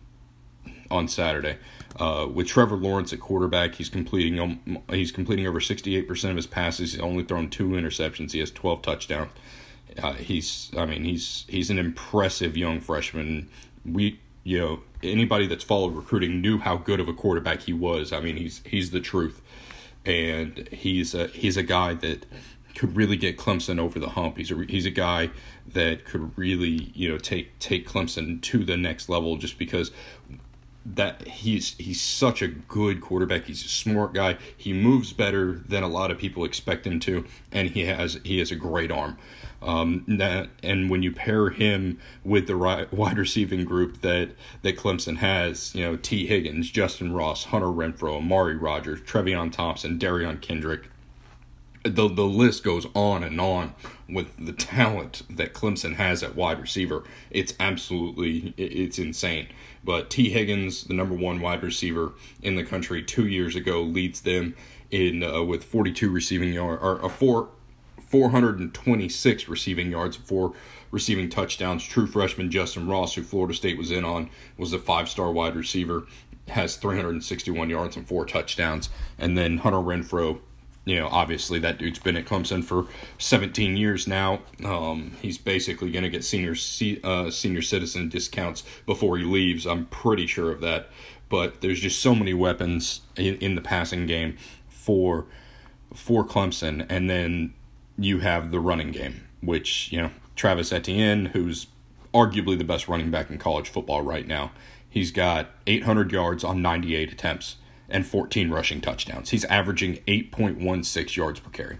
on 0.91 1.07
Saturday. 1.07 1.57
Uh, 1.95 2.27
with 2.31 2.45
Trevor 2.45 2.75
Lawrence 2.75 3.11
at 3.13 3.19
quarterback, 3.19 3.73
he's 3.75 3.89
completing 3.89 4.39
um, 4.39 4.83
he's 4.91 5.11
completing 5.11 5.47
over 5.47 5.59
68% 5.59 6.29
of 6.29 6.35
his 6.35 6.45
passes. 6.45 6.91
He's 6.91 7.01
only 7.01 7.23
thrown 7.23 7.49
two 7.49 7.69
interceptions. 7.69 8.33
He 8.33 8.39
has 8.41 8.51
12 8.51 8.83
touchdowns. 8.83 9.31
Uh, 10.01 10.13
he's, 10.13 10.71
I 10.77 10.85
mean, 10.85 11.03
he's 11.03 11.45
he's 11.47 11.69
an 11.69 11.77
impressive 11.77 12.57
young 12.57 12.81
freshman. 12.81 13.49
We, 13.85 14.19
you 14.43 14.59
know, 14.59 14.79
anybody 15.03 15.47
that's 15.47 15.63
followed 15.63 15.95
recruiting 15.95 16.41
knew 16.41 16.57
how 16.57 16.77
good 16.77 16.99
of 16.99 17.07
a 17.07 17.13
quarterback 17.13 17.61
he 17.61 17.73
was. 17.73 18.11
I 18.11 18.19
mean, 18.19 18.37
he's 18.37 18.61
he's 18.65 18.91
the 18.91 18.99
truth, 18.99 19.41
and 20.05 20.67
he's 20.71 21.15
a 21.15 21.27
he's 21.27 21.57
a 21.57 21.63
guy 21.63 21.93
that 21.95 22.25
could 22.75 22.95
really 22.95 23.15
get 23.15 23.37
Clemson 23.37 23.79
over 23.79 23.99
the 23.99 24.09
hump. 24.09 24.37
He's 24.37 24.51
a 24.51 24.65
he's 24.67 24.85
a 24.85 24.91
guy 24.91 25.31
that 25.65 26.05
could 26.05 26.37
really 26.37 26.91
you 26.93 27.09
know 27.09 27.17
take 27.17 27.57
take 27.59 27.87
Clemson 27.87 28.41
to 28.41 28.63
the 28.63 28.77
next 28.77 29.09
level 29.09 29.37
just 29.37 29.57
because 29.57 29.91
that 30.85 31.27
he's 31.27 31.75
he's 31.77 31.99
such 31.99 32.41
a 32.41 32.47
good 32.47 33.01
quarterback. 33.01 33.45
He's 33.45 33.65
a 33.65 33.69
smart 33.69 34.13
guy. 34.13 34.37
He 34.55 34.71
moves 34.71 35.13
better 35.13 35.53
than 35.67 35.83
a 35.83 35.87
lot 35.87 36.11
of 36.11 36.17
people 36.17 36.45
expect 36.45 36.85
him 36.85 36.99
to, 37.01 37.25
and 37.51 37.69
he 37.71 37.85
has 37.85 38.19
he 38.23 38.39
has 38.39 38.51
a 38.51 38.55
great 38.55 38.91
arm. 38.91 39.17
Um, 39.61 40.03
that, 40.07 40.49
and 40.61 40.91
when 40.91 41.01
you 41.01 41.11
pair 41.11 41.49
him 41.49 41.99
with 42.23 42.45
the 42.45 42.55
right, 42.55 42.91
wide 42.93 43.17
receiving 43.17 43.65
group 43.65 44.01
that 44.01 44.31
that 44.61 44.77
Clemson 44.77 45.17
has, 45.17 45.73
you 45.73 45.83
know, 45.83 45.95
Tee 45.95 46.27
Higgins, 46.27 46.69
Justin 46.69 47.13
Ross, 47.13 47.45
Hunter 47.45 47.67
Renfrow, 47.67 48.17
Amari 48.17 48.55
Rodgers, 48.55 49.01
Trevion 49.01 49.51
Thompson, 49.51 49.97
Derion 49.97 50.39
Kendrick, 50.39 50.83
the 51.83 52.07
the 52.07 52.25
list 52.25 52.63
goes 52.63 52.85
on 52.93 53.23
and 53.23 53.41
on 53.41 53.73
with 54.07 54.27
the 54.43 54.53
talent 54.53 55.23
that 55.29 55.53
Clemson 55.53 55.95
has 55.95 56.21
at 56.23 56.35
wide 56.35 56.59
receiver. 56.61 57.03
It's 57.31 57.53
absolutely 57.59 58.53
it's 58.57 58.99
insane. 58.99 59.47
But 59.83 60.09
Tee 60.09 60.29
Higgins, 60.29 60.83
the 60.85 60.93
number 60.93 61.15
one 61.15 61.41
wide 61.41 61.63
receiver 61.63 62.13
in 62.41 62.55
the 62.55 62.63
country, 62.63 63.03
two 63.03 63.27
years 63.27 63.55
ago 63.55 63.81
leads 63.81 64.21
them 64.21 64.55
in 64.91 65.23
uh, 65.23 65.43
with 65.43 65.63
42 65.63 66.09
receiving 66.09 66.53
yard 66.53 66.79
or 66.81 66.99
a 66.99 67.05
uh, 67.05 67.09
four 67.09 67.49
426 68.07 69.49
receiving 69.49 69.91
yards, 69.91 70.15
four 70.15 70.53
receiving 70.91 71.29
touchdowns. 71.29 71.83
True 71.83 72.07
freshman 72.07 72.51
Justin 72.51 72.87
Ross, 72.87 73.15
who 73.15 73.23
Florida 73.23 73.53
State 73.53 73.77
was 73.77 73.91
in 73.91 74.05
on, 74.05 74.29
was 74.57 74.73
a 74.73 74.79
five 74.79 75.09
star 75.09 75.31
wide 75.31 75.55
receiver, 75.55 76.05
has 76.47 76.75
361 76.75 77.69
yards 77.69 77.95
and 77.95 78.07
four 78.07 78.25
touchdowns. 78.25 78.89
And 79.17 79.37
then 79.37 79.57
Hunter 79.57 79.79
Renfrow, 79.79 80.39
you 80.85 80.99
know, 80.99 81.07
obviously 81.07 81.59
that 81.59 81.79
dude's 81.79 81.99
been 81.99 82.15
at 82.15 82.25
Clemson 82.25 82.63
for 82.63 82.85
17 83.17 83.75
years 83.75 84.07
now. 84.07 84.41
Um, 84.63 85.11
he's 85.21 85.37
basically 85.37 85.91
going 85.91 86.03
to 86.03 86.09
get 86.09 86.23
senior 86.23 86.55
uh, 87.03 87.31
senior 87.31 87.61
citizen 87.61 88.07
discounts 88.07 88.63
before 88.85 89.17
he 89.17 89.23
leaves. 89.23 89.65
I'm 89.65 89.87
pretty 89.87 90.27
sure 90.27 90.51
of 90.51 90.61
that. 90.61 90.89
But 91.27 91.61
there's 91.61 91.79
just 91.79 92.01
so 92.01 92.13
many 92.13 92.35
weapons 92.35 93.01
in, 93.15 93.35
in 93.37 93.55
the 93.55 93.61
passing 93.61 94.05
game 94.05 94.37
for 94.69 95.25
for 95.93 96.23
Clemson, 96.25 96.85
and 96.87 97.09
then 97.09 97.53
you 97.97 98.19
have 98.19 98.51
the 98.51 98.59
running 98.59 98.91
game, 98.91 99.27
which, 99.41 99.91
you 99.91 100.01
know, 100.01 100.11
Travis 100.35 100.71
Etienne, 100.71 101.27
who's 101.27 101.67
arguably 102.13 102.57
the 102.57 102.63
best 102.63 102.87
running 102.87 103.09
back 103.09 103.29
in 103.29 103.37
college 103.37 103.69
football 103.69 104.01
right 104.01 104.27
now, 104.27 104.51
he's 104.89 105.11
got 105.11 105.49
800 105.65 106.11
yards 106.11 106.43
on 106.43 106.61
98 106.61 107.11
attempts 107.11 107.55
and 107.89 108.05
14 108.05 108.49
rushing 108.49 108.81
touchdowns. 108.81 109.29
He's 109.29 109.45
averaging 109.45 109.97
8.16 110.07 111.15
yards 111.15 111.39
per 111.39 111.49
carry. 111.49 111.77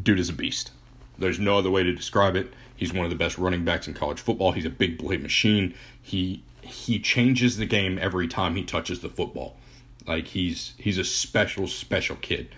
Dude 0.00 0.18
is 0.18 0.28
a 0.28 0.32
beast. 0.32 0.70
There's 1.18 1.38
no 1.38 1.58
other 1.58 1.70
way 1.70 1.82
to 1.82 1.92
describe 1.92 2.36
it. 2.36 2.52
He's 2.74 2.92
one 2.92 3.04
of 3.04 3.10
the 3.10 3.16
best 3.16 3.38
running 3.38 3.64
backs 3.64 3.86
in 3.86 3.94
college 3.94 4.20
football. 4.20 4.52
He's 4.52 4.64
a 4.64 4.70
big 4.70 4.98
play 4.98 5.16
machine. 5.16 5.74
He 6.00 6.42
he 6.60 6.98
changes 6.98 7.56
the 7.56 7.66
game 7.66 7.98
every 8.00 8.26
time 8.26 8.56
he 8.56 8.64
touches 8.64 9.00
the 9.00 9.08
football. 9.08 9.56
Like 10.06 10.28
he's 10.28 10.74
he's 10.76 10.98
a 10.98 11.04
special 11.04 11.68
special 11.68 12.16
kid. 12.16 12.48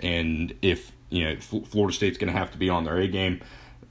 And 0.00 0.54
if 0.62 0.92
you 1.10 1.24
know, 1.24 1.36
Florida 1.36 1.94
State's 1.94 2.18
going 2.18 2.32
to 2.32 2.38
have 2.38 2.50
to 2.52 2.58
be 2.58 2.68
on 2.68 2.84
their 2.84 2.96
A 2.96 3.06
game. 3.06 3.40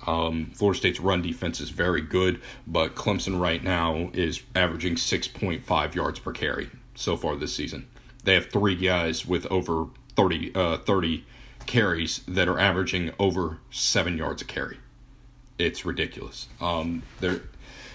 Um, 0.05 0.51
Florida 0.53 0.77
State's 0.77 0.99
run 0.99 1.21
defense 1.21 1.61
is 1.61 1.69
very 1.69 2.01
good, 2.01 2.41
but 2.67 2.95
Clemson 2.95 3.39
right 3.39 3.63
now 3.63 4.09
is 4.13 4.41
averaging 4.53 4.95
6.5 4.95 5.95
yards 5.95 6.19
per 6.19 6.31
carry 6.31 6.69
so 6.95 7.15
far 7.15 7.35
this 7.35 7.53
season. 7.53 7.87
They 8.23 8.33
have 8.33 8.47
three 8.47 8.75
guys 8.75 9.25
with 9.25 9.45
over 9.47 9.87
30, 10.15 10.55
uh, 10.55 10.77
30 10.79 11.25
carries 11.65 12.19
that 12.27 12.47
are 12.47 12.59
averaging 12.59 13.11
over 13.19 13.59
seven 13.69 14.17
yards 14.17 14.41
a 14.41 14.45
carry. 14.45 14.79
It's 15.57 15.85
ridiculous. 15.85 16.47
Um, 16.59 17.03
they're, 17.19 17.41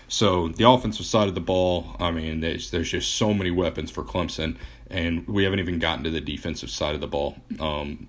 so 0.08 0.48
the 0.48 0.68
offensive 0.68 1.06
side 1.06 1.28
of 1.28 1.34
the 1.34 1.40
ball, 1.40 1.96
I 2.00 2.10
mean, 2.10 2.40
there's 2.40 2.70
there's 2.70 2.90
just 2.90 3.14
so 3.14 3.32
many 3.32 3.50
weapons 3.50 3.90
for 3.90 4.02
Clemson, 4.02 4.56
and 4.90 5.26
we 5.28 5.44
haven't 5.44 5.60
even 5.60 5.78
gotten 5.78 6.02
to 6.04 6.10
the 6.10 6.20
defensive 6.20 6.70
side 6.70 6.94
of 6.94 7.00
the 7.00 7.06
ball. 7.06 7.36
Um, 7.60 8.08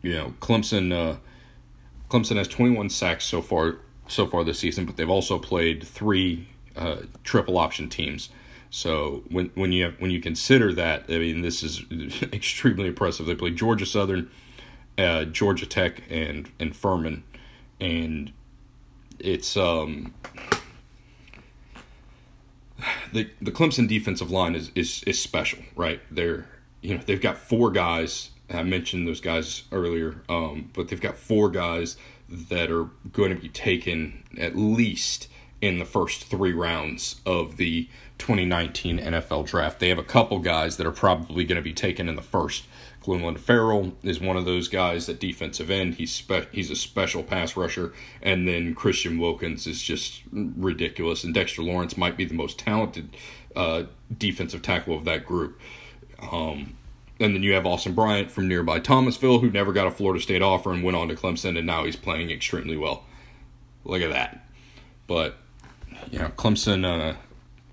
you 0.00 0.12
know, 0.12 0.34
Clemson 0.40 0.92
uh, 0.92 1.16
Clemson 2.08 2.36
has 2.36 2.46
21 2.46 2.90
sacks 2.90 3.24
so 3.24 3.42
far 3.42 3.78
so 4.06 4.26
far 4.26 4.44
this 4.44 4.58
season, 4.58 4.86
but 4.86 4.96
they've 4.96 5.10
also 5.10 5.38
played 5.38 5.86
three 5.86 6.48
uh, 6.76 6.98
triple 7.24 7.58
option 7.58 7.88
teams. 7.88 8.28
So 8.70 9.24
when 9.28 9.50
when 9.54 9.72
you 9.72 9.84
have, 9.84 10.00
when 10.00 10.10
you 10.10 10.20
consider 10.20 10.72
that, 10.74 11.04
I 11.08 11.18
mean, 11.18 11.42
this 11.42 11.62
is 11.62 11.84
extremely 12.32 12.86
impressive. 12.86 13.26
They 13.26 13.34
play 13.34 13.50
Georgia 13.50 13.86
Southern, 13.86 14.30
uh, 14.96 15.24
Georgia 15.24 15.66
Tech, 15.66 16.02
and 16.08 16.50
and 16.58 16.74
Furman, 16.74 17.24
and 17.80 18.32
it's 19.18 19.56
um 19.56 20.14
the 23.12 23.28
the 23.42 23.50
Clemson 23.50 23.88
defensive 23.88 24.30
line 24.30 24.54
is 24.54 24.70
is 24.74 25.02
is 25.04 25.20
special, 25.20 25.60
right? 25.74 26.00
They're 26.10 26.46
you 26.80 26.96
know 26.96 27.02
they've 27.04 27.20
got 27.20 27.38
four 27.38 27.70
guys 27.70 28.30
I 28.52 28.62
mentioned 28.62 29.06
those 29.06 29.20
guys 29.20 29.64
earlier, 29.70 30.22
um, 30.28 30.70
but 30.74 30.88
they've 30.88 31.00
got 31.00 31.16
four 31.16 31.50
guys 31.50 31.96
that 32.28 32.70
are 32.70 32.84
going 33.12 33.34
to 33.34 33.40
be 33.40 33.48
taken 33.48 34.24
at 34.38 34.56
least 34.56 35.28
in 35.60 35.78
the 35.78 35.84
first 35.84 36.24
three 36.24 36.52
rounds 36.52 37.20
of 37.26 37.56
the 37.56 37.88
2019 38.18 38.98
NFL 38.98 39.46
draft. 39.46 39.78
They 39.80 39.88
have 39.88 39.98
a 39.98 40.04
couple 40.04 40.38
guys 40.38 40.76
that 40.76 40.86
are 40.86 40.92
probably 40.92 41.44
going 41.44 41.56
to 41.56 41.62
be 41.62 41.72
taken 41.72 42.08
in 42.08 42.16
the 42.16 42.22
first. 42.22 42.64
Clelin 43.02 43.38
Ferrell 43.38 43.92
is 44.02 44.20
one 44.20 44.36
of 44.36 44.44
those 44.44 44.68
guys 44.68 45.08
at 45.08 45.18
defensive 45.18 45.70
end. 45.70 45.94
He's 45.94 46.12
spe- 46.12 46.52
he's 46.52 46.70
a 46.70 46.76
special 46.76 47.22
pass 47.22 47.56
rusher, 47.56 47.92
and 48.20 48.46
then 48.46 48.74
Christian 48.74 49.18
Wilkins 49.18 49.66
is 49.66 49.82
just 49.82 50.22
ridiculous. 50.32 51.24
And 51.24 51.32
Dexter 51.32 51.62
Lawrence 51.62 51.96
might 51.96 52.16
be 52.16 52.26
the 52.26 52.34
most 52.34 52.58
talented 52.58 53.16
uh, 53.56 53.84
defensive 54.16 54.60
tackle 54.60 54.94
of 54.94 55.04
that 55.06 55.24
group. 55.24 55.58
Um, 56.30 56.74
and 57.18 57.34
then 57.34 57.42
you 57.42 57.52
have 57.54 57.66
Austin 57.66 57.94
Bryant 57.94 58.30
from 58.30 58.48
nearby 58.48 58.80
Thomasville, 58.80 59.40
who 59.40 59.50
never 59.50 59.72
got 59.72 59.86
a 59.86 59.90
Florida 59.90 60.22
State 60.22 60.42
offer 60.42 60.72
and 60.72 60.82
went 60.82 60.96
on 60.96 61.08
to 61.08 61.14
Clemson, 61.14 61.56
and 61.56 61.66
now 61.66 61.84
he's 61.84 61.96
playing 61.96 62.30
extremely 62.30 62.76
well. 62.76 63.04
Look 63.84 64.02
at 64.02 64.10
that. 64.10 64.46
but 65.06 65.36
you 66.10 66.18
know, 66.18 66.28
Clemson. 66.28 66.84
Uh, 66.84 67.16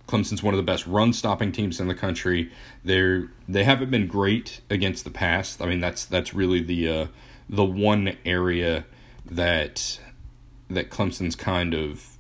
Clemson's 0.08 0.42
one 0.42 0.54
of 0.54 0.58
the 0.58 0.64
best 0.64 0.88
run 0.88 1.12
stopping 1.12 1.52
teams 1.52 1.80
in 1.82 1.90
the 1.90 1.96
country. 1.96 2.50
They're 2.84 3.30
they 3.48 3.64
haven't 3.64 3.92
been 3.92 4.08
great 4.08 4.62
against 4.70 5.04
the 5.04 5.10
pass. 5.10 5.60
I 5.60 5.66
mean, 5.66 5.82
that's 5.82 6.06
that's 6.06 6.34
really 6.34 6.62
the 6.62 6.88
uh, 6.88 7.08
the 7.50 7.66
one 7.66 8.16
area 8.26 8.86
that 9.26 10.00
that 10.70 10.90
Clemson's 10.90 11.36
kind 11.36 11.74
of 11.74 12.18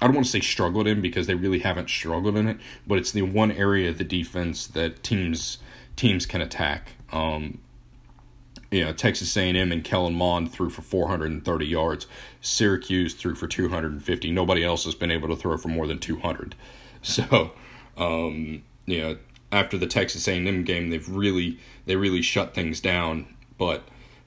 I 0.00 0.06
don't 0.06 0.14
want 0.14 0.26
to 0.26 0.32
say 0.32 0.40
struggled 0.40 0.86
in 0.86 1.00
because 1.00 1.26
they 1.26 1.34
really 1.34 1.58
haven't 1.60 1.90
struggled 1.90 2.36
in 2.36 2.48
it, 2.48 2.58
but 2.86 2.98
it's 2.98 3.12
the 3.12 3.22
one 3.22 3.52
area 3.52 3.90
of 3.90 3.98
the 3.98 4.04
defense 4.04 4.66
that 4.68 5.02
teams 5.02 5.58
teams 5.96 6.26
can 6.26 6.40
attack. 6.40 6.92
Um, 7.12 7.58
you 8.70 8.84
know, 8.84 8.92
Texas 8.92 9.36
A&M 9.36 9.72
and 9.72 9.82
Kellen 9.82 10.14
Mond 10.14 10.52
threw 10.52 10.70
for 10.70 10.82
430 10.82 11.66
yards. 11.66 12.06
Syracuse 12.40 13.14
threw 13.14 13.34
for 13.34 13.48
250. 13.48 14.30
Nobody 14.30 14.64
else 14.64 14.84
has 14.84 14.94
been 14.94 15.10
able 15.10 15.28
to 15.28 15.36
throw 15.36 15.56
for 15.56 15.68
more 15.68 15.86
than 15.86 15.98
200. 15.98 16.54
So, 17.02 17.52
um, 17.96 18.62
you 18.84 19.00
know, 19.00 19.16
after 19.50 19.78
the 19.78 19.86
Texas 19.86 20.28
A&M 20.28 20.64
game, 20.64 20.90
they've 20.90 21.08
really 21.08 21.58
they 21.86 21.96
really 21.96 22.20
shut 22.20 22.52
things 22.52 22.78
down. 22.78 23.24
But 23.56 23.84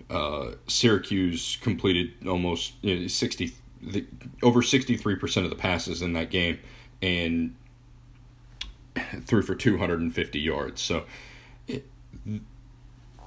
uh, 0.09 0.53
Syracuse 0.65 1.55
completed 1.61 2.13
almost 2.27 2.73
you 2.81 3.01
know, 3.01 3.07
60 3.07 3.53
the, 3.83 4.05
over 4.41 4.61
63% 4.61 5.43
of 5.43 5.49
the 5.49 5.55
passes 5.55 6.01
in 6.01 6.13
that 6.13 6.29
game 6.31 6.59
and 7.01 7.55
threw 9.25 9.41
for 9.41 9.55
250 9.55 10.39
yards. 10.39 10.81
So 10.81 11.05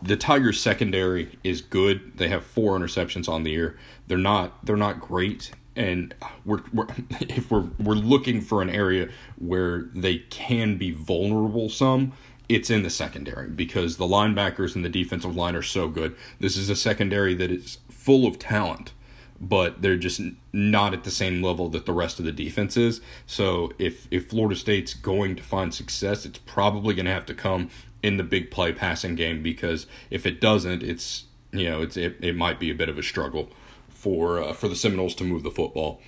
the 0.06 0.16
Tigers 0.16 0.60
secondary 0.60 1.38
is 1.42 1.60
good. 1.60 2.16
They 2.18 2.28
have 2.28 2.44
four 2.44 2.78
interceptions 2.78 3.28
on 3.28 3.42
the 3.42 3.50
year. 3.50 3.78
They're 4.06 4.18
not 4.18 4.64
they're 4.64 4.76
not 4.76 5.00
great 5.00 5.52
and 5.74 6.14
we're, 6.44 6.62
we're 6.72 6.86
if 7.20 7.50
we're 7.50 7.68
we're 7.78 7.94
looking 7.94 8.40
for 8.40 8.62
an 8.62 8.70
area 8.70 9.08
where 9.38 9.82
they 9.94 10.18
can 10.18 10.78
be 10.78 10.90
vulnerable 10.90 11.68
some 11.68 12.12
it's 12.48 12.70
in 12.70 12.82
the 12.82 12.90
secondary 12.90 13.48
because 13.48 13.96
the 13.96 14.06
linebackers 14.06 14.74
and 14.74 14.84
the 14.84 14.88
defensive 14.88 15.34
line 15.34 15.56
are 15.56 15.62
so 15.62 15.88
good. 15.88 16.14
This 16.38 16.56
is 16.56 16.70
a 16.70 16.76
secondary 16.76 17.34
that 17.34 17.50
is 17.50 17.78
full 17.90 18.26
of 18.26 18.38
talent, 18.38 18.92
but 19.40 19.82
they're 19.82 19.96
just 19.96 20.20
not 20.52 20.94
at 20.94 21.04
the 21.04 21.10
same 21.10 21.42
level 21.42 21.68
that 21.70 21.86
the 21.86 21.92
rest 21.92 22.18
of 22.18 22.24
the 22.24 22.32
defense 22.32 22.76
is. 22.76 23.00
So 23.26 23.72
if 23.78 24.06
if 24.10 24.28
Florida 24.28 24.54
State's 24.54 24.94
going 24.94 25.34
to 25.36 25.42
find 25.42 25.74
success, 25.74 26.24
it's 26.24 26.38
probably 26.38 26.94
going 26.94 27.06
to 27.06 27.12
have 27.12 27.26
to 27.26 27.34
come 27.34 27.68
in 28.06 28.18
the 28.18 28.22
big 28.22 28.52
play 28.52 28.72
passing 28.72 29.16
game 29.16 29.42
because 29.42 29.86
if 30.10 30.24
it 30.26 30.40
doesn't, 30.40 30.82
it's 30.82 31.24
you 31.52 31.68
know 31.68 31.82
it's 31.82 31.96
it, 31.96 32.16
it 32.20 32.36
might 32.36 32.60
be 32.60 32.70
a 32.70 32.74
bit 32.74 32.88
of 32.88 32.96
a 32.96 33.02
struggle 33.02 33.50
for 33.88 34.40
uh, 34.40 34.52
for 34.52 34.68
the 34.68 34.76
Seminoles 34.76 35.14
to 35.16 35.24
move 35.24 35.42
the 35.42 35.50
football, 35.50 36.00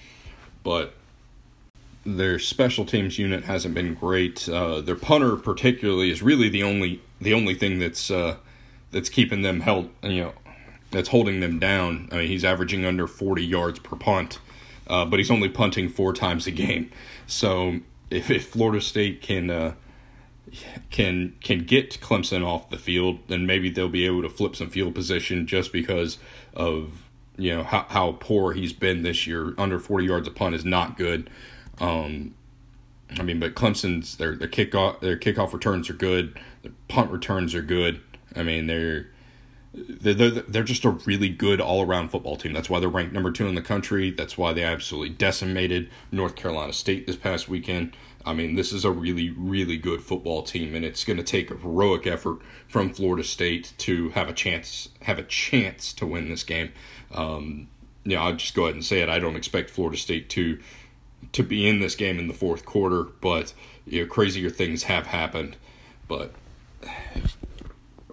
but 0.62 0.94
their 2.06 2.38
special 2.38 2.84
teams 2.84 3.18
unit 3.18 3.44
hasn't 3.44 3.74
been 3.74 3.94
great. 3.94 4.48
Uh, 4.48 4.80
their 4.80 4.94
punter, 4.94 5.34
particularly, 5.36 6.10
is 6.10 6.22
really 6.22 6.48
the 6.48 6.62
only 6.62 7.02
the 7.20 7.34
only 7.34 7.54
thing 7.54 7.80
that's 7.80 8.12
uh, 8.12 8.36
that's 8.92 9.08
keeping 9.08 9.42
them 9.42 9.60
held. 9.60 9.90
You 10.04 10.22
know, 10.22 10.32
that's 10.92 11.08
holding 11.08 11.40
them 11.40 11.58
down. 11.58 12.08
I 12.12 12.18
mean, 12.18 12.28
he's 12.28 12.44
averaging 12.44 12.84
under 12.84 13.08
forty 13.08 13.44
yards 13.44 13.80
per 13.80 13.96
punt, 13.96 14.38
uh, 14.86 15.04
but 15.04 15.18
he's 15.18 15.32
only 15.32 15.48
punting 15.48 15.88
four 15.88 16.12
times 16.12 16.46
a 16.46 16.52
game. 16.52 16.92
So 17.26 17.80
if, 18.08 18.30
if 18.30 18.48
Florida 18.48 18.80
State 18.80 19.20
can 19.20 19.50
uh, 19.50 19.74
can 20.90 21.34
can 21.42 21.64
get 21.64 22.00
Clemson 22.00 22.44
off 22.44 22.70
the 22.70 22.78
field, 22.78 23.18
then 23.28 23.46
maybe 23.46 23.70
they'll 23.70 23.88
be 23.88 24.06
able 24.06 24.22
to 24.22 24.28
flip 24.28 24.56
some 24.56 24.70
field 24.70 24.94
position 24.94 25.46
just 25.46 25.72
because 25.72 26.18
of 26.54 27.08
you 27.36 27.54
know 27.54 27.62
how 27.62 27.86
how 27.88 28.12
poor 28.20 28.52
he's 28.52 28.72
been 28.72 29.02
this 29.02 29.26
year. 29.26 29.54
Under 29.58 29.78
forty 29.78 30.06
yards 30.06 30.28
a 30.28 30.30
punt 30.30 30.54
is 30.54 30.64
not 30.64 30.96
good. 30.96 31.30
Um, 31.80 32.34
I 33.18 33.22
mean, 33.22 33.40
but 33.40 33.54
Clemson's 33.54 34.16
their 34.16 34.34
their 34.36 34.48
kickoff 34.48 35.00
their 35.00 35.16
kickoff 35.16 35.52
returns 35.52 35.88
are 35.88 35.94
good. 35.94 36.38
Their 36.62 36.72
punt 36.88 37.10
returns 37.10 37.54
are 37.54 37.62
good. 37.62 38.00
I 38.36 38.42
mean, 38.42 38.66
they're 38.66 39.08
they're 39.72 40.30
they're 40.30 40.62
just 40.62 40.84
a 40.84 40.90
really 40.90 41.28
good 41.28 41.60
all 41.60 41.82
around 41.82 42.08
football 42.08 42.36
team. 42.36 42.52
That's 42.52 42.68
why 42.68 42.80
they're 42.80 42.88
ranked 42.88 43.12
number 43.12 43.30
two 43.30 43.46
in 43.46 43.54
the 43.54 43.62
country. 43.62 44.10
That's 44.10 44.36
why 44.36 44.52
they 44.52 44.64
absolutely 44.64 45.10
decimated 45.10 45.90
North 46.10 46.36
Carolina 46.36 46.72
State 46.72 47.06
this 47.06 47.16
past 47.16 47.48
weekend. 47.48 47.96
I 48.28 48.34
mean, 48.34 48.56
this 48.56 48.72
is 48.72 48.84
a 48.84 48.90
really, 48.90 49.30
really 49.30 49.78
good 49.78 50.02
football 50.02 50.42
team, 50.42 50.74
and 50.74 50.84
it's 50.84 51.02
going 51.04 51.16
to 51.16 51.22
take 51.22 51.50
a 51.50 51.56
heroic 51.56 52.06
effort 52.06 52.40
from 52.68 52.92
Florida 52.92 53.24
State 53.24 53.72
to 53.78 54.10
have 54.10 54.28
a 54.28 54.34
chance 54.34 54.90
have 55.02 55.18
a 55.18 55.22
chance 55.22 55.92
to 55.94 56.06
win 56.06 56.28
this 56.28 56.42
game. 56.42 56.72
Um, 57.12 57.68
you 58.04 58.16
know, 58.16 58.22
I'll 58.22 58.36
just 58.36 58.54
go 58.54 58.64
ahead 58.64 58.74
and 58.74 58.84
say 58.84 59.00
it. 59.00 59.08
I 59.08 59.18
don't 59.18 59.36
expect 59.36 59.70
Florida 59.70 59.96
State 59.96 60.28
to 60.30 60.58
to 61.32 61.42
be 61.42 61.66
in 61.66 61.80
this 61.80 61.94
game 61.94 62.18
in 62.18 62.28
the 62.28 62.34
fourth 62.34 62.66
quarter, 62.66 63.04
but 63.04 63.54
you 63.86 64.02
know, 64.02 64.08
crazier 64.08 64.50
things 64.50 64.84
have 64.84 65.06
happened. 65.06 65.56
But 66.06 66.32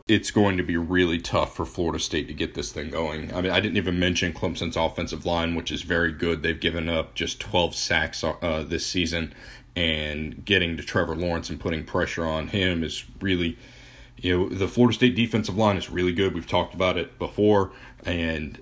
it's 0.08 0.30
going 0.30 0.56
to 0.58 0.64
be 0.64 0.78
really 0.78 1.20
tough 1.20 1.56
for 1.56 1.66
Florida 1.66 2.00
State 2.00 2.28
to 2.28 2.34
get 2.34 2.54
this 2.54 2.72
thing 2.72 2.92
going. 2.92 3.34
I 3.34 3.42
mean, 3.42 3.52
I 3.52 3.60
didn't 3.60 3.78
even 3.78 4.00
mention 4.00 4.34
Clemson's 4.34 4.78
offensive 4.78 5.26
line, 5.26 5.56
which 5.56 5.72
is 5.72 5.82
very 5.82 6.12
good. 6.12 6.44
They've 6.44 6.60
given 6.60 6.88
up 6.88 7.16
just 7.16 7.40
12 7.40 7.76
sacks 7.76 8.24
uh, 8.24 8.64
this 8.68 8.86
season, 8.86 9.34
and 9.76 10.44
getting 10.46 10.78
to 10.78 10.84
Trevor 10.84 11.16
Lawrence 11.16 11.50
and 11.50 11.60
putting 11.60 11.84
pressure 11.84 12.26
on 12.26 12.48
him 12.48 12.84
is 12.84 13.06
really, 13.20 13.58
you 14.18 14.38
know, 14.38 14.50
the 14.50 14.68
Florida 14.68 14.96
State 14.96 15.16
defensive 15.16 15.58
line 15.58 15.78
is 15.78 15.90
really 15.90 16.14
good. 16.14 16.34
We've 16.34 16.48
talked 16.48 16.74
about 16.74 16.98
it 16.98 17.20
before, 17.20 17.72
and 18.06 18.60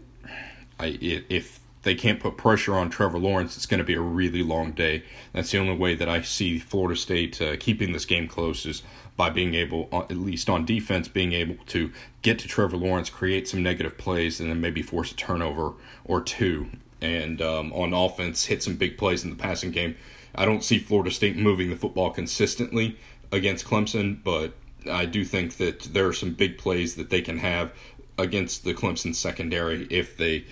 I 0.80 0.98
if 1.02 1.60
they 1.84 1.96
can't 1.96 2.20
put 2.20 2.38
pressure 2.38 2.76
on 2.76 2.90
Trevor 2.90 3.20
Lawrence, 3.20 3.56
it's 3.58 3.66
going 3.66 3.80
to 3.80 3.84
be 3.84 3.94
a 3.94 4.02
really 4.02 4.42
long 4.42 4.72
day. 4.72 5.04
That's 5.34 5.52
the 5.52 5.60
only 5.60 5.76
way 5.76 5.96
that 5.96 6.10
I 6.10 6.22
see 6.22 6.58
Florida 6.58 6.98
State 7.00 7.42
uh, 7.42 7.58
keeping 7.58 7.92
this 7.92 8.06
game 8.06 8.28
close 8.28 8.66
is 8.66 8.84
by 9.16 9.30
being 9.30 9.54
able, 9.54 9.90
uh, 9.92 10.00
at 10.02 10.18
least 10.18 10.50
on 10.50 10.66
defense, 10.66 11.08
being 11.08 11.34
able 11.34 11.58
to 11.68 11.92
get 12.22 12.40
to 12.40 12.48
Trevor 12.48 12.78
Lawrence, 12.78 13.10
create 13.10 13.48
some 13.48 13.62
negative 13.62 13.98
plays, 13.98 14.40
and 14.40 14.50
then 14.50 14.62
maybe 14.62 14.82
force 14.82 15.12
a 15.12 15.16
turnover 15.16 15.74
or 16.06 16.22
two. 16.22 16.70
And 17.02 17.42
um, 17.42 17.74
on 17.74 17.94
offense, 17.94 18.46
hit 18.46 18.64
some 18.64 18.78
big 18.78 18.98
plays 18.98 19.24
in 19.24 19.30
the 19.30 19.36
passing 19.36 19.72
game. 19.72 19.96
I 20.36 20.46
don't 20.46 20.64
see 20.64 20.80
Florida 20.80 21.12
State 21.12 21.38
moving 21.38 21.70
the 21.70 21.76
football 21.76 22.12
consistently 22.12 22.98
against 23.32 23.66
Clemson, 23.66 24.24
but 24.24 24.54
I 24.90 25.06
do 25.06 25.24
think 25.24 25.58
that 25.58 25.82
there 25.94 26.08
are 26.08 26.14
some 26.14 26.34
big 26.34 26.58
plays 26.58 26.96
that 26.96 27.10
they 27.10 27.22
can 27.22 27.38
have 27.40 27.72
against 28.18 28.64
the 28.64 28.74
Clemson 28.74 29.16
secondary 29.16 29.86
if 29.90 30.18
they 30.18 30.46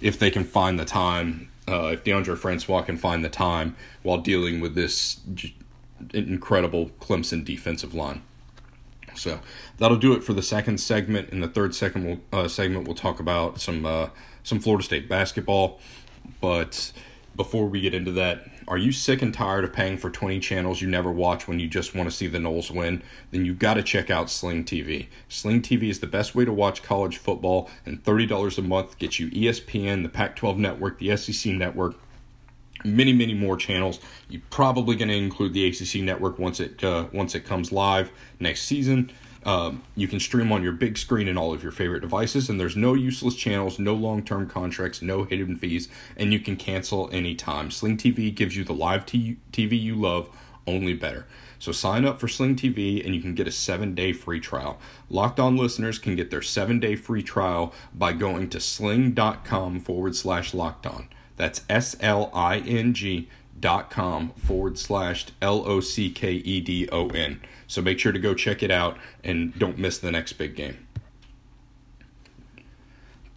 if 0.00 0.18
they 0.18 0.30
can 0.30 0.44
find 0.44 0.78
the 0.78 0.84
time. 0.84 1.50
Uh, 1.66 1.86
if 1.94 2.04
Deondre 2.04 2.36
Francois 2.36 2.82
can 2.82 2.98
find 2.98 3.24
the 3.24 3.30
time 3.30 3.74
while 4.02 4.18
dealing 4.18 4.60
with 4.60 4.74
this 4.74 5.20
incredible 6.12 6.90
Clemson 7.00 7.42
defensive 7.42 7.94
line. 7.94 8.20
So 9.14 9.40
that'll 9.78 9.96
do 9.96 10.12
it 10.12 10.22
for 10.22 10.34
the 10.34 10.42
second 10.42 10.78
segment. 10.78 11.30
In 11.30 11.40
the 11.40 11.48
third 11.48 11.74
segment, 11.74 12.22
we'll, 12.32 12.40
uh, 12.40 12.48
segment 12.48 12.86
we'll 12.86 12.96
talk 12.96 13.20
about 13.20 13.60
some 13.60 13.86
uh, 13.86 14.08
some 14.42 14.60
Florida 14.60 14.84
State 14.84 15.08
basketball. 15.08 15.80
But 16.40 16.92
before 17.36 17.66
we 17.66 17.80
get 17.80 17.94
into 17.94 18.12
that, 18.12 18.46
are 18.66 18.78
you 18.78 18.92
sick 18.92 19.22
and 19.22 19.32
tired 19.32 19.64
of 19.64 19.72
paying 19.72 19.98
for 19.98 20.10
20 20.10 20.40
channels 20.40 20.80
you 20.80 20.88
never 20.88 21.10
watch 21.10 21.46
when 21.46 21.60
you 21.60 21.68
just 21.68 21.94
want 21.94 22.08
to 22.08 22.14
see 22.14 22.26
the 22.26 22.38
Noles 22.38 22.70
win? 22.70 23.02
Then 23.30 23.44
you've 23.44 23.58
got 23.58 23.74
to 23.74 23.82
check 23.82 24.10
out 24.10 24.30
Sling 24.30 24.64
TV. 24.64 25.08
Sling 25.28 25.62
TV 25.62 25.90
is 25.90 26.00
the 26.00 26.06
best 26.06 26.34
way 26.34 26.44
to 26.44 26.52
watch 26.52 26.82
college 26.82 27.18
football, 27.18 27.70
and 27.84 28.02
$30 28.02 28.58
a 28.58 28.62
month 28.62 28.98
gets 28.98 29.20
you 29.20 29.30
ESPN, 29.30 30.02
the 30.02 30.08
Pac 30.08 30.36
12 30.36 30.58
network, 30.58 30.98
the 30.98 31.16
SEC 31.16 31.52
network, 31.52 31.96
many 32.84 33.12
many 33.12 33.32
more 33.32 33.56
channels 33.56 33.98
you're 34.28 34.42
probably 34.50 34.94
going 34.94 35.08
to 35.08 35.16
include 35.16 35.54
the 35.54 35.66
acc 35.66 36.02
network 36.02 36.38
once 36.38 36.60
it 36.60 36.84
uh, 36.84 37.06
once 37.12 37.34
it 37.34 37.40
comes 37.40 37.72
live 37.72 38.10
next 38.40 38.62
season 38.62 39.10
um, 39.44 39.82
you 39.94 40.08
can 40.08 40.20
stream 40.20 40.52
on 40.52 40.62
your 40.62 40.72
big 40.72 40.96
screen 40.96 41.28
and 41.28 41.38
all 41.38 41.52
of 41.52 41.62
your 41.62 41.72
favorite 41.72 42.00
devices, 42.00 42.48
and 42.48 42.58
there's 42.58 42.76
no 42.76 42.94
useless 42.94 43.34
channels, 43.34 43.78
no 43.78 43.94
long 43.94 44.22
term 44.22 44.48
contracts, 44.48 45.02
no 45.02 45.24
hidden 45.24 45.56
fees, 45.56 45.88
and 46.16 46.32
you 46.32 46.40
can 46.40 46.56
cancel 46.56 47.10
anytime. 47.12 47.70
Sling 47.70 47.96
TV 47.96 48.34
gives 48.34 48.56
you 48.56 48.64
the 48.64 48.72
live 48.72 49.04
t- 49.04 49.36
TV 49.52 49.80
you 49.80 49.94
love, 49.94 50.28
only 50.66 50.94
better. 50.94 51.26
So 51.58 51.72
sign 51.72 52.04
up 52.04 52.20
for 52.20 52.28
Sling 52.28 52.56
TV 52.56 53.04
and 53.04 53.14
you 53.14 53.22
can 53.22 53.34
get 53.34 53.48
a 53.48 53.52
seven 53.52 53.94
day 53.94 54.12
free 54.12 54.40
trial. 54.40 54.78
Locked 55.08 55.40
on 55.40 55.56
listeners 55.56 55.98
can 55.98 56.16
get 56.16 56.30
their 56.30 56.42
seven 56.42 56.78
day 56.78 56.94
free 56.94 57.22
trial 57.22 57.72
by 57.94 58.12
going 58.12 58.50
to 58.50 58.60
sling.com 58.60 59.80
forward 59.80 60.14
slash 60.14 60.52
locked 60.52 60.86
on. 60.86 61.08
That's 61.36 61.62
S 61.68 61.96
L 62.00 62.30
I 62.34 62.58
N 62.58 62.92
G 62.92 63.28
dot 63.58 63.90
com 63.90 64.30
forward 64.30 64.78
slash 64.78 65.26
L 65.40 65.66
O 65.66 65.80
C 65.80 66.10
K 66.10 66.32
E 66.32 66.60
D 66.60 66.88
O 66.90 67.08
N. 67.08 67.40
So 67.66 67.80
make 67.80 67.98
sure 67.98 68.12
to 68.12 68.18
go 68.18 68.34
check 68.34 68.62
it 68.62 68.70
out 68.70 68.98
and 69.22 69.58
don't 69.58 69.78
miss 69.78 69.98
the 69.98 70.12
next 70.12 70.34
big 70.34 70.54
game. 70.54 70.78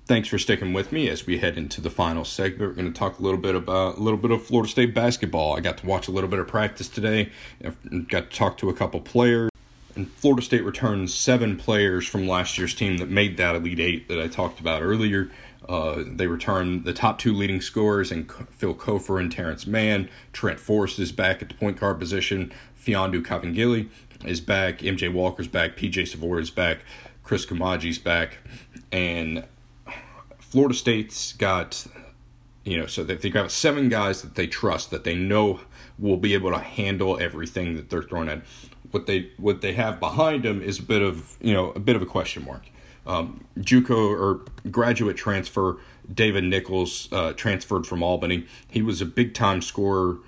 Thanks 0.05 0.29
for 0.29 0.37
sticking 0.37 0.71
with 0.71 0.93
me 0.93 1.09
as 1.09 1.25
we 1.25 1.39
head 1.39 1.57
into 1.57 1.81
the 1.81 1.89
final 1.89 2.23
segment. 2.23 2.61
We're 2.61 2.81
going 2.81 2.93
to 2.93 2.97
talk 2.97 3.19
a 3.19 3.21
little 3.21 3.39
bit 3.39 3.55
about 3.55 3.97
a 3.97 3.99
little 3.99 4.17
bit 4.17 4.31
of 4.31 4.45
Florida 4.45 4.69
State 4.69 4.93
basketball. 4.93 5.57
I 5.57 5.59
got 5.59 5.77
to 5.79 5.85
watch 5.85 6.07
a 6.07 6.11
little 6.11 6.29
bit 6.29 6.39
of 6.39 6.47
practice 6.47 6.87
today. 6.87 7.29
I 7.63 7.73
got 8.07 8.31
to 8.31 8.37
talk 8.37 8.57
to 8.59 8.69
a 8.69 8.73
couple 8.73 9.01
players. 9.01 9.49
And 9.95 10.09
Florida 10.11 10.41
State 10.43 10.63
returns 10.63 11.13
seven 11.13 11.57
players 11.57 12.07
from 12.07 12.27
last 12.27 12.57
year's 12.57 12.73
team 12.75 12.99
that 12.99 13.09
made 13.09 13.35
that 13.37 13.55
Elite 13.55 13.79
Eight 13.79 14.07
that 14.07 14.21
I 14.21 14.27
talked 14.27 14.59
about 14.59 14.81
earlier. 14.81 15.29
Uh, 15.67 16.03
they 16.05 16.27
return 16.27 16.83
the 16.83 16.93
top 16.93 17.19
two 17.19 17.33
leading 17.33 17.59
scorers 17.59 18.11
and 18.11 18.31
Phil 18.51 18.73
Cofer 18.73 19.19
and 19.19 19.31
Terrence 19.31 19.67
Mann. 19.67 20.09
Trent 20.31 20.59
Forrest 20.59 20.97
is 20.97 21.11
back 21.11 21.41
at 21.41 21.49
the 21.49 21.55
point 21.55 21.79
guard 21.79 21.99
position. 21.99 22.53
Mfiondu 22.79 23.21
Kabengele 23.21 23.89
is 24.25 24.39
back. 24.39 24.79
MJ 24.79 25.11
Walker's 25.11 25.47
back. 25.47 25.75
PJ 25.75 26.07
Savoy 26.07 26.37
is 26.37 26.49
back. 26.49 26.79
Chris 27.23 27.45
Koumadje's 27.45 27.99
back. 27.99 28.37
And 28.91 29.45
Florida 30.39 30.73
State's 30.73 31.33
got, 31.33 31.85
you 32.63 32.77
know, 32.77 32.85
so 32.85 33.03
they've 33.03 33.33
got 33.33 33.51
seven 33.51 33.89
guys 33.89 34.21
that 34.21 34.35
they 34.35 34.47
trust, 34.47 34.91
that 34.91 35.03
they 35.03 35.15
know 35.15 35.59
will 35.99 36.17
be 36.17 36.33
able 36.33 36.51
to 36.51 36.59
handle 36.59 37.19
everything 37.19 37.75
that 37.75 37.89
they're 37.89 38.03
throwing 38.03 38.29
at. 38.29 38.41
What 38.91 39.05
they 39.05 39.31
what 39.35 39.59
they 39.59 39.73
have 39.73 39.99
behind 39.99 40.43
them 40.43 40.61
is 40.61 40.79
a 40.79 40.83
bit 40.83 41.01
of 41.01 41.35
you 41.41 41.53
know 41.53 41.71
a 41.71 41.79
bit 41.79 41.97
of 41.97 42.01
a 42.01 42.05
question 42.05 42.45
mark 42.45 42.61
um, 43.07 43.45
JUCO 43.57 43.97
or 43.97 44.41
graduate 44.69 45.17
transfer 45.17 45.77
David 46.13 46.43
Nichols 46.43 47.09
uh, 47.11 47.33
transferred 47.33 47.87
from 47.87 48.03
Albany. 48.03 48.45
He 48.69 48.81
was 48.81 49.01
a 49.01 49.05
big 49.05 49.33
time 49.33 49.61
scorer. 49.61 50.19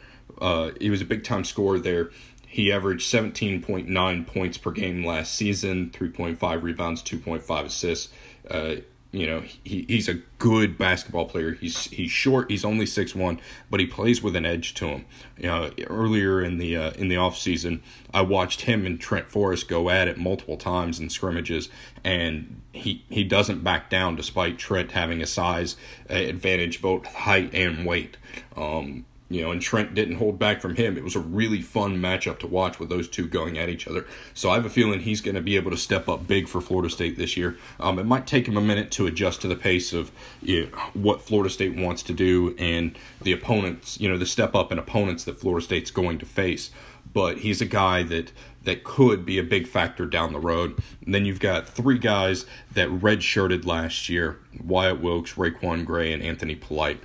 Uh, 0.41 0.71
he 0.79 0.89
was 0.89 1.01
a 1.01 1.05
big 1.05 1.23
time 1.23 1.43
scorer 1.43 1.77
there. 1.77 2.09
He 2.47 2.71
averaged 2.71 3.11
17.9 3.11 4.25
points 4.27 4.57
per 4.57 4.71
game 4.71 5.05
last 5.05 5.35
season, 5.35 5.91
3.5 5.91 6.63
rebounds, 6.63 7.03
2.5 7.03 7.65
assists. 7.65 8.09
Uh, 8.49 8.77
you 9.11 9.25
know 9.25 9.41
he, 9.63 9.85
he's 9.87 10.07
a 10.07 10.21
good 10.37 10.77
basketball 10.77 11.25
player. 11.25 11.53
He's 11.53 11.85
he's 11.85 12.11
short. 12.11 12.49
He's 12.49 12.65
only 12.65 12.85
six 12.85 13.15
one, 13.15 13.39
but 13.69 13.79
he 13.79 13.85
plays 13.87 14.21
with 14.21 14.35
an 14.35 14.45
edge 14.45 14.73
to 14.75 14.87
him. 14.87 15.05
You 15.37 15.47
know 15.47 15.71
earlier 15.87 16.41
in 16.41 16.57
the 16.57 16.77
uh, 16.77 16.91
in 16.91 17.07
the 17.07 17.17
off 17.17 17.37
season 17.37 17.81
i 18.13 18.21
watched 18.21 18.61
him 18.61 18.85
and 18.85 18.99
trent 18.99 19.29
forrest 19.29 19.67
go 19.67 19.89
at 19.89 20.07
it 20.07 20.17
multiple 20.17 20.57
times 20.57 20.99
in 20.99 21.09
scrimmages 21.09 21.69
and 22.03 22.61
he 22.71 23.03
he 23.09 23.23
doesn't 23.23 23.63
back 23.63 23.89
down 23.89 24.15
despite 24.15 24.57
trent 24.57 24.91
having 24.91 25.21
a 25.21 25.25
size 25.25 25.75
advantage 26.09 26.81
both 26.81 27.05
height 27.05 27.53
and 27.53 27.85
weight. 27.85 28.17
Um, 28.55 29.05
you 29.29 29.43
know, 29.43 29.51
and 29.51 29.61
Trent 29.61 29.93
didn't 29.93 30.15
hold 30.15 30.39
back 30.39 30.59
from 30.59 30.75
him. 30.75 30.97
It 30.97 31.03
was 31.03 31.15
a 31.15 31.19
really 31.19 31.61
fun 31.61 31.97
matchup 31.97 32.39
to 32.39 32.47
watch 32.47 32.79
with 32.79 32.89
those 32.89 33.07
two 33.07 33.27
going 33.27 33.59
at 33.59 33.69
each 33.69 33.87
other. 33.87 34.07
So 34.33 34.49
I 34.49 34.55
have 34.55 34.65
a 34.65 34.69
feeling 34.69 34.99
he's 34.99 35.21
going 35.21 35.35
to 35.35 35.41
be 35.41 35.55
able 35.55 35.69
to 35.69 35.77
step 35.77 36.09
up 36.09 36.25
big 36.25 36.47
for 36.47 36.61
Florida 36.61 36.89
State 36.89 37.15
this 37.15 37.37
year. 37.37 37.55
Um, 37.79 37.99
it 37.99 38.05
might 38.05 38.25
take 38.25 38.47
him 38.47 38.57
a 38.57 38.61
minute 38.61 38.89
to 38.91 39.05
adjust 39.05 39.41
to 39.41 39.47
the 39.47 39.55
pace 39.55 39.93
of 39.93 40.11
you 40.41 40.65
know, 40.65 40.77
what 40.93 41.21
Florida 41.21 41.51
State 41.51 41.75
wants 41.75 42.01
to 42.03 42.13
do 42.13 42.55
and 42.57 42.97
the 43.21 43.31
opponents, 43.31 43.99
you 43.99 44.09
know, 44.09 44.17
the 44.17 44.25
step 44.25 44.55
up 44.55 44.71
in 44.71 44.79
opponents 44.79 45.23
that 45.25 45.39
Florida 45.39 45.63
State's 45.63 45.91
going 45.91 46.17
to 46.17 46.25
face. 46.25 46.71
But 47.13 47.39
he's 47.39 47.61
a 47.61 47.65
guy 47.65 48.03
that 48.03 48.31
that 48.63 48.83
could 48.83 49.25
be 49.25 49.39
a 49.39 49.43
big 49.43 49.67
factor 49.67 50.05
down 50.05 50.33
the 50.33 50.39
road. 50.39 50.79
And 51.05 51.13
then 51.13 51.25
you've 51.25 51.39
got 51.39 51.67
three 51.67 51.97
guys 51.97 52.45
that 52.73 52.89
redshirted 52.89 53.65
last 53.65 54.09
year: 54.09 54.39
Wyatt 54.63 55.01
Wilkes, 55.01 55.33
RaiQuan 55.33 55.85
Gray, 55.85 56.13
and 56.13 56.21
Anthony 56.21 56.55
Polite. 56.55 57.01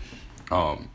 Um, 0.50 0.90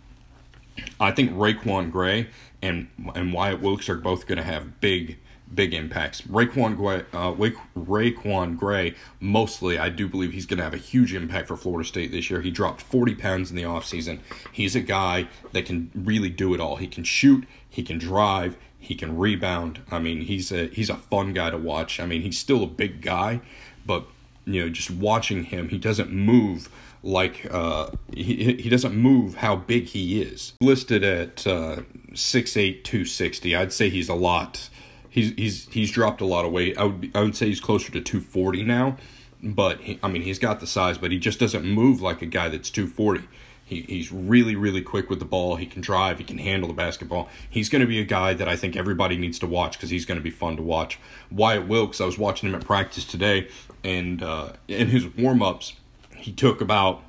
I 1.00 1.12
think 1.12 1.32
RaiQuan 1.32 1.92
Gray 1.92 2.28
and 2.62 2.88
and 3.16 3.34
Wyatt 3.34 3.62
Wilkes 3.62 3.90
are 3.90 3.96
both 3.96 4.28
going 4.28 4.38
to 4.38 4.44
have 4.44 4.80
big 4.82 5.18
big 5.54 5.74
impacts. 5.74 6.22
RaiQuan 6.22 6.78
Gray, 6.78 7.04
uh, 7.14 7.34
RaiQuan 7.34 8.58
Gray, 8.58 8.96
mostly, 9.20 9.80
I 9.80 9.90
do 9.90 10.08
believe 10.08 10.34
he's 10.34 10.46
going 10.46 10.60
to 10.60 10.64
have 10.64 10.74
a 10.74 10.78
huge 10.78 11.14
impact 11.14 11.48
for 11.48 11.58
Florida 11.58 11.88
State 11.88 12.12
this 12.12 12.30
year. 12.30 12.42
He 12.42 12.52
dropped 12.52 12.82
40 12.82 13.16
pounds 13.16 13.50
in 13.50 13.56
the 13.56 13.64
offseason. 13.64 14.20
He's 14.52 14.76
a 14.76 14.82
guy 14.82 15.28
that 15.54 15.66
can 15.66 15.92
really 15.96 16.30
do 16.30 16.54
it 16.54 16.60
all. 16.60 16.76
He 16.76 16.88
can 16.88 17.04
shoot, 17.04 17.46
he 17.68 17.84
can 17.84 17.98
drive, 17.98 18.58
he 18.80 18.96
can 18.96 19.18
rebound. 19.18 19.82
I 19.92 20.00
mean, 20.00 20.22
he's 20.22 20.52
a 20.52 20.68
he's 20.68 20.90
a 20.90 20.96
fun 20.96 21.34
guy 21.34 21.50
to 21.50 21.58
watch. 21.58 22.00
I 22.00 22.06
mean, 22.06 22.22
he's 22.22 22.38
still 22.38 22.64
a 22.64 22.68
big 22.68 23.02
guy, 23.02 23.42
but 23.86 24.06
you 24.46 24.62
know, 24.62 24.70
just 24.70 24.90
watching 24.90 25.46
him, 25.46 25.70
he 25.70 25.78
doesn't 25.78 26.12
move 26.12 26.70
like 27.04 27.48
uh, 27.50 27.92
he 28.14 28.56
he 28.56 28.70
doesn't 28.70 28.96
move 28.96 29.36
how 29.36 29.56
big 29.56 29.86
he 29.86 30.22
is. 30.22 30.54
Listed 30.62 31.04
at 31.04 31.46
uh, 31.48 31.84
6'8", 32.12 32.84
260. 32.84 33.56
I'd 33.56 33.74
say 33.74 33.90
he's 33.90 34.10
a 34.10 34.16
lot. 34.16 34.70
He's 35.10 35.32
he's 35.34 35.68
he's 35.70 35.92
dropped 35.92 36.22
a 36.22 36.26
lot 36.26 36.46
of 36.46 36.52
weight. 36.52 36.78
I 36.78 36.84
would 36.84 37.12
I 37.16 37.22
would 37.22 37.36
say 37.36 37.48
he's 37.48 37.60
closer 37.60 37.92
to 37.92 38.02
two 38.02 38.22
forty 38.22 38.64
now, 38.64 38.98
but 39.42 39.82
he, 39.82 40.00
I 40.04 40.08
mean 40.08 40.22
he's 40.22 40.40
got 40.40 40.60
the 40.60 40.68
size, 40.68 40.98
but 40.98 41.12
he 41.12 41.18
just 41.18 41.40
doesn't 41.40 41.66
move 41.66 42.02
like 42.02 42.22
a 42.22 42.28
guy 42.28 42.50
that's 42.50 42.70
two 42.70 42.88
forty. 42.88 43.24
He, 43.70 43.82
he's 43.84 44.12
really, 44.12 44.56
really 44.56 44.82
quick 44.82 45.12
with 45.12 45.20
the 45.20 45.26
ball. 45.26 45.56
He 45.56 45.68
can 45.68 45.82
drive. 45.82 46.18
He 46.18 46.24
can 46.24 46.40
handle 46.40 46.68
the 46.68 46.74
basketball. 46.74 47.30
He's 47.48 47.70
going 47.70 47.82
to 47.82 47.88
be 47.88 48.00
a 48.00 48.04
guy 48.04 48.34
that 48.34 48.48
I 48.48 48.56
think 48.56 48.76
everybody 48.76 49.16
needs 49.16 49.38
to 49.40 49.48
watch 49.48 49.74
because 49.74 49.92
he's 49.92 50.06
going 50.06 50.18
to 50.18 50.24
be 50.24 50.32
fun 50.32 50.58
to 50.58 50.64
watch. 50.64 50.98
Wyatt 51.30 51.68
Wilkes, 51.68 52.02
I 52.02 52.06
was 52.06 52.18
watching 52.18 52.50
him 52.50 52.56
at 52.56 52.66
practice 52.66 53.06
today, 53.06 53.48
and 53.84 54.24
uh, 54.24 54.54
in 54.68 54.88
his 54.88 55.06
warm 55.06 55.44
ups, 55.44 55.74
he 56.20 56.32
took 56.32 56.62
about 56.62 57.04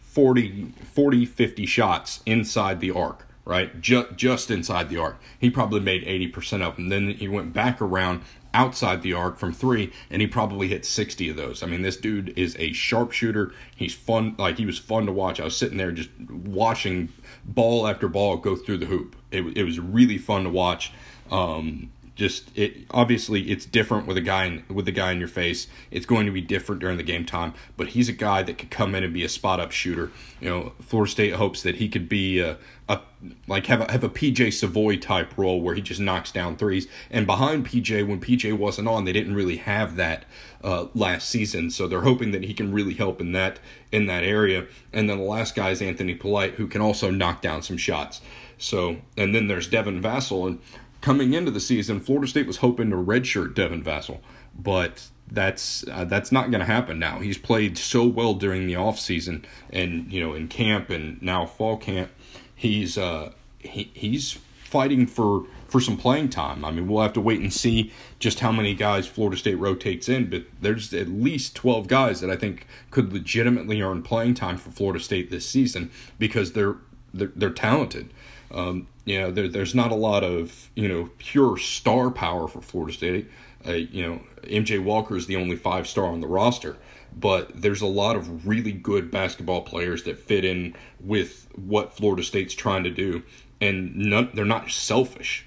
40, 0.00 0.72
40 0.94 1.26
50 1.26 1.66
shots 1.66 2.20
inside 2.24 2.80
the 2.80 2.90
arc, 2.90 3.26
right? 3.44 3.80
Just, 3.80 4.16
just 4.16 4.50
inside 4.50 4.88
the 4.88 4.98
arc. 4.98 5.20
He 5.38 5.50
probably 5.50 5.80
made 5.80 6.04
80% 6.06 6.62
of 6.62 6.76
them. 6.76 6.88
Then 6.88 7.10
he 7.10 7.28
went 7.28 7.52
back 7.52 7.82
around 7.82 8.22
outside 8.54 9.02
the 9.02 9.12
arc 9.12 9.38
from 9.38 9.52
three, 9.52 9.92
and 10.10 10.22
he 10.22 10.26
probably 10.26 10.68
hit 10.68 10.86
60 10.86 11.28
of 11.28 11.36
those. 11.36 11.62
I 11.62 11.66
mean, 11.66 11.82
this 11.82 11.98
dude 11.98 12.32
is 12.38 12.56
a 12.58 12.72
sharpshooter. 12.72 13.52
He's 13.74 13.92
fun, 13.92 14.34
like, 14.38 14.56
he 14.56 14.64
was 14.64 14.78
fun 14.78 15.04
to 15.04 15.12
watch. 15.12 15.38
I 15.38 15.44
was 15.44 15.56
sitting 15.56 15.76
there 15.76 15.92
just 15.92 16.08
watching 16.30 17.10
ball 17.44 17.86
after 17.86 18.08
ball 18.08 18.38
go 18.38 18.56
through 18.56 18.78
the 18.78 18.86
hoop. 18.86 19.14
It, 19.30 19.42
it 19.56 19.64
was 19.64 19.78
really 19.78 20.16
fun 20.16 20.44
to 20.44 20.50
watch. 20.50 20.92
Um, 21.30 21.90
just 22.16 22.50
it 22.56 22.86
obviously 22.90 23.50
it's 23.50 23.66
different 23.66 24.06
with 24.06 24.16
a 24.16 24.22
guy 24.22 24.46
in, 24.46 24.64
with 24.68 24.86
the 24.86 24.92
guy 24.92 25.12
in 25.12 25.18
your 25.18 25.28
face. 25.28 25.68
It's 25.90 26.06
going 26.06 26.26
to 26.26 26.32
be 26.32 26.40
different 26.40 26.80
during 26.80 26.96
the 26.96 27.02
game 27.02 27.26
time, 27.26 27.52
but 27.76 27.88
he's 27.88 28.08
a 28.08 28.12
guy 28.12 28.42
that 28.42 28.56
could 28.58 28.70
come 28.70 28.94
in 28.94 29.04
and 29.04 29.12
be 29.12 29.22
a 29.22 29.28
spot 29.28 29.60
up 29.60 29.70
shooter. 29.70 30.10
You 30.40 30.48
know, 30.48 30.72
Florida 30.80 31.12
State 31.12 31.34
hopes 31.34 31.62
that 31.62 31.76
he 31.76 31.88
could 31.90 32.08
be 32.08 32.40
a, 32.40 32.56
a 32.88 33.00
like 33.46 33.66
have 33.66 33.82
a 33.82 33.92
have 33.92 34.02
a 34.02 34.08
PJ 34.08 34.54
Savoy 34.54 34.96
type 34.96 35.36
role 35.36 35.60
where 35.60 35.74
he 35.74 35.82
just 35.82 36.00
knocks 36.00 36.32
down 36.32 36.56
threes. 36.56 36.88
And 37.10 37.26
behind 37.26 37.66
PJ, 37.66 38.08
when 38.08 38.20
PJ 38.20 38.56
wasn't 38.56 38.88
on, 38.88 39.04
they 39.04 39.12
didn't 39.12 39.34
really 39.34 39.56
have 39.58 39.96
that 39.96 40.24
uh, 40.64 40.86
last 40.94 41.28
season. 41.28 41.70
So 41.70 41.86
they're 41.86 42.00
hoping 42.00 42.30
that 42.32 42.44
he 42.44 42.54
can 42.54 42.72
really 42.72 42.94
help 42.94 43.20
in 43.20 43.32
that 43.32 43.60
in 43.92 44.06
that 44.06 44.24
area. 44.24 44.66
And 44.90 45.10
then 45.10 45.18
the 45.18 45.24
last 45.24 45.54
guy 45.54 45.70
is 45.70 45.82
Anthony 45.82 46.14
Polite, 46.14 46.54
who 46.54 46.66
can 46.66 46.80
also 46.80 47.10
knock 47.10 47.42
down 47.42 47.60
some 47.60 47.76
shots. 47.76 48.22
So 48.56 48.96
and 49.18 49.34
then 49.34 49.48
there's 49.48 49.68
Devin 49.68 50.00
Vassell 50.00 50.46
and 50.46 50.60
coming 51.06 51.34
into 51.34 51.52
the 51.52 51.60
season, 51.60 52.00
Florida 52.00 52.26
State 52.26 52.48
was 52.48 52.56
hoping 52.56 52.90
to 52.90 52.96
redshirt 52.96 53.54
Devin 53.54 53.80
Vassell, 53.80 54.18
but 54.58 55.08
that's 55.30 55.86
uh, 55.86 56.04
that's 56.04 56.32
not 56.32 56.50
going 56.50 56.58
to 56.58 56.66
happen 56.66 56.98
now. 56.98 57.20
He's 57.20 57.38
played 57.38 57.78
so 57.78 58.04
well 58.04 58.34
during 58.34 58.66
the 58.66 58.72
offseason 58.72 59.44
and 59.70 60.12
you 60.12 60.18
know 60.18 60.34
in 60.34 60.48
camp 60.48 60.90
and 60.90 61.22
now 61.22 61.46
fall 61.46 61.76
camp. 61.76 62.10
He's 62.56 62.98
uh 62.98 63.30
he, 63.60 63.88
he's 63.94 64.38
fighting 64.64 65.06
for 65.06 65.46
for 65.68 65.80
some 65.80 65.96
playing 65.96 66.30
time. 66.30 66.64
I 66.64 66.72
mean, 66.72 66.88
we'll 66.88 67.04
have 67.04 67.12
to 67.12 67.20
wait 67.20 67.40
and 67.40 67.52
see 67.52 67.92
just 68.18 68.40
how 68.40 68.50
many 68.50 68.74
guys 68.74 69.06
Florida 69.06 69.36
State 69.36 69.60
rotates 69.60 70.08
in, 70.08 70.28
but 70.28 70.46
there's 70.60 70.92
at 70.92 71.06
least 71.06 71.54
12 71.54 71.86
guys 71.86 72.20
that 72.20 72.30
I 72.30 72.36
think 72.36 72.66
could 72.90 73.12
legitimately 73.12 73.80
earn 73.80 74.02
playing 74.02 74.34
time 74.34 74.56
for 74.56 74.72
Florida 74.72 74.98
State 74.98 75.30
this 75.30 75.48
season 75.48 75.92
because 76.18 76.54
they're 76.54 76.78
they're, 77.14 77.32
they're 77.36 77.50
talented. 77.50 78.12
Um, 78.52 78.86
you 79.04 79.20
know, 79.20 79.30
there, 79.30 79.48
there's 79.48 79.74
not 79.74 79.92
a 79.92 79.96
lot 79.96 80.24
of 80.24 80.70
you 80.74 80.88
know 80.88 81.10
pure 81.18 81.56
star 81.56 82.10
power 82.10 82.48
for 82.48 82.60
Florida 82.60 82.92
State. 82.92 83.30
Uh, 83.66 83.72
you 83.72 84.02
know, 84.02 84.20
MJ 84.42 84.82
Walker 84.82 85.16
is 85.16 85.26
the 85.26 85.36
only 85.36 85.56
five 85.56 85.86
star 85.86 86.06
on 86.06 86.20
the 86.20 86.26
roster, 86.26 86.76
but 87.16 87.60
there's 87.60 87.80
a 87.80 87.86
lot 87.86 88.16
of 88.16 88.46
really 88.46 88.72
good 88.72 89.10
basketball 89.10 89.62
players 89.62 90.04
that 90.04 90.18
fit 90.18 90.44
in 90.44 90.74
with 91.00 91.48
what 91.56 91.96
Florida 91.96 92.22
State's 92.22 92.54
trying 92.54 92.84
to 92.84 92.90
do, 92.90 93.22
and 93.60 93.96
none, 93.96 94.30
they're 94.34 94.44
not 94.44 94.70
selfish. 94.70 95.46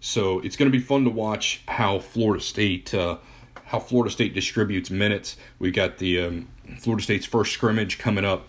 So 0.00 0.40
it's 0.40 0.56
going 0.56 0.70
to 0.70 0.76
be 0.76 0.84
fun 0.84 1.04
to 1.04 1.10
watch 1.10 1.62
how 1.66 1.98
Florida 1.98 2.42
State 2.42 2.92
uh, 2.92 3.18
how 3.66 3.80
Florida 3.80 4.10
State 4.10 4.34
distributes 4.34 4.90
minutes. 4.90 5.36
We 5.58 5.70
got 5.70 5.98
the 5.98 6.20
um, 6.20 6.48
Florida 6.78 7.02
State's 7.02 7.26
first 7.26 7.52
scrimmage 7.52 7.98
coming 7.98 8.24
up 8.24 8.46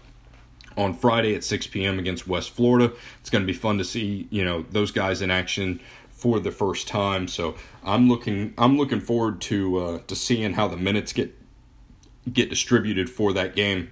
on 0.77 0.93
Friday 0.93 1.35
at 1.35 1.43
6 1.43 1.67
p.m. 1.67 1.99
against 1.99 2.27
West 2.27 2.51
Florida. 2.51 2.91
It's 3.21 3.29
going 3.29 3.43
to 3.43 3.47
be 3.47 3.57
fun 3.57 3.77
to 3.77 3.83
see, 3.83 4.27
you 4.29 4.43
know, 4.43 4.65
those 4.69 4.91
guys 4.91 5.21
in 5.21 5.31
action 5.31 5.79
for 6.11 6.39
the 6.39 6.51
first 6.51 6.87
time. 6.87 7.27
So 7.27 7.55
I'm 7.83 8.09
looking 8.09 8.53
I'm 8.57 8.77
looking 8.77 8.99
forward 8.99 9.41
to 9.41 9.77
uh, 9.77 9.99
to 10.07 10.15
seeing 10.15 10.53
how 10.53 10.67
the 10.67 10.77
minutes 10.77 11.13
get 11.13 11.37
get 12.31 12.49
distributed 12.49 13.09
for 13.09 13.33
that 13.33 13.55
game, 13.55 13.91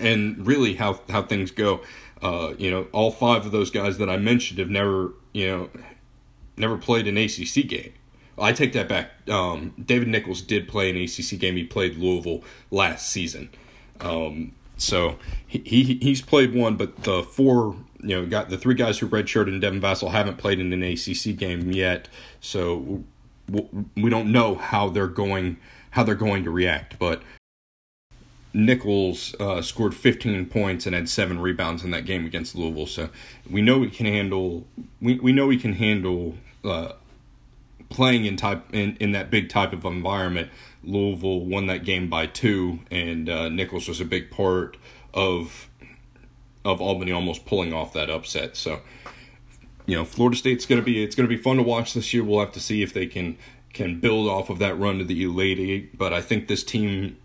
and 0.00 0.46
really 0.46 0.74
how 0.74 1.00
how 1.10 1.22
things 1.22 1.50
go. 1.50 1.82
Uh, 2.22 2.54
you 2.56 2.70
know, 2.70 2.86
all 2.92 3.10
five 3.10 3.44
of 3.44 3.52
those 3.52 3.70
guys 3.70 3.98
that 3.98 4.08
I 4.08 4.16
mentioned 4.16 4.58
have 4.58 4.70
never 4.70 5.12
you 5.32 5.46
know 5.48 5.70
never 6.56 6.78
played 6.78 7.06
an 7.06 7.18
ACC 7.18 7.68
game. 7.68 7.92
I 8.38 8.52
take 8.52 8.72
that 8.74 8.88
back. 8.88 9.10
Um, 9.30 9.72
David 9.82 10.08
Nichols 10.08 10.42
did 10.42 10.68
play 10.68 10.90
an 10.90 10.96
ACC 10.96 11.38
game. 11.38 11.56
He 11.56 11.64
played 11.64 11.96
Louisville 11.96 12.42
last 12.70 13.10
season. 13.10 13.50
Um, 14.00 14.52
so 14.76 15.18
he, 15.46 15.58
he 15.60 15.94
he's 16.02 16.22
played 16.22 16.54
one, 16.54 16.76
but 16.76 17.04
the 17.04 17.22
four 17.22 17.76
you 18.00 18.16
know 18.16 18.26
got 18.26 18.50
the 18.50 18.58
three 18.58 18.74
guys 18.74 18.98
who 18.98 19.08
redshirted 19.08 19.48
and 19.48 19.60
Devin 19.60 19.80
Vassell 19.80 20.10
haven't 20.10 20.36
played 20.36 20.60
in 20.60 20.72
an 20.72 20.82
ACC 20.82 21.36
game 21.36 21.72
yet. 21.72 22.08
So 22.40 23.04
we 23.48 24.10
don't 24.10 24.32
know 24.32 24.54
how 24.56 24.88
they're 24.88 25.06
going 25.06 25.56
how 25.90 26.02
they're 26.02 26.14
going 26.14 26.44
to 26.44 26.50
react. 26.50 26.98
But 26.98 27.22
Nichols 28.52 29.34
uh, 29.38 29.60
scored 29.62 29.94
15 29.94 30.46
points 30.46 30.86
and 30.86 30.94
had 30.94 31.08
seven 31.08 31.38
rebounds 31.38 31.84
in 31.84 31.90
that 31.90 32.06
game 32.06 32.24
against 32.24 32.54
Louisville. 32.54 32.86
So 32.86 33.10
we 33.50 33.62
know 33.62 33.78
we 33.78 33.90
can 33.90 34.06
handle 34.06 34.66
we, 35.00 35.18
we 35.18 35.32
know 35.32 35.46
we 35.46 35.58
can 35.58 35.74
handle 35.74 36.36
uh, 36.64 36.92
playing 37.88 38.24
in 38.24 38.36
type 38.36 38.72
in, 38.72 38.96
in 38.96 39.12
that 39.12 39.30
big 39.30 39.48
type 39.48 39.72
of 39.72 39.84
environment. 39.84 40.50
Louisville 40.82 41.44
won 41.44 41.66
that 41.66 41.84
game 41.84 42.08
by 42.08 42.26
two, 42.26 42.80
and 42.90 43.28
uh, 43.28 43.48
Nichols 43.48 43.88
was 43.88 44.00
a 44.00 44.04
big 44.04 44.30
part 44.30 44.76
of 45.14 45.68
of 46.64 46.80
Albany 46.80 47.12
almost 47.12 47.46
pulling 47.46 47.72
off 47.72 47.92
that 47.92 48.10
upset. 48.10 48.56
So 48.56 48.80
you 49.86 49.96
know, 49.96 50.04
Florida 50.04 50.36
State's 50.36 50.66
gonna 50.66 50.82
be 50.82 51.02
it's 51.02 51.14
gonna 51.14 51.28
be 51.28 51.36
fun 51.36 51.56
to 51.56 51.62
watch 51.62 51.94
this 51.94 52.12
year. 52.12 52.24
We'll 52.24 52.40
have 52.40 52.52
to 52.52 52.60
see 52.60 52.82
if 52.82 52.92
they 52.92 53.06
can 53.06 53.38
can 53.72 54.00
build 54.00 54.28
off 54.28 54.48
of 54.48 54.58
that 54.58 54.78
run 54.78 54.98
to 54.98 55.04
the 55.04 55.22
Elite 55.22 55.58
Eight. 55.58 55.98
But 55.98 56.12
I 56.12 56.20
think 56.20 56.48
this 56.48 56.64
team 56.64 57.16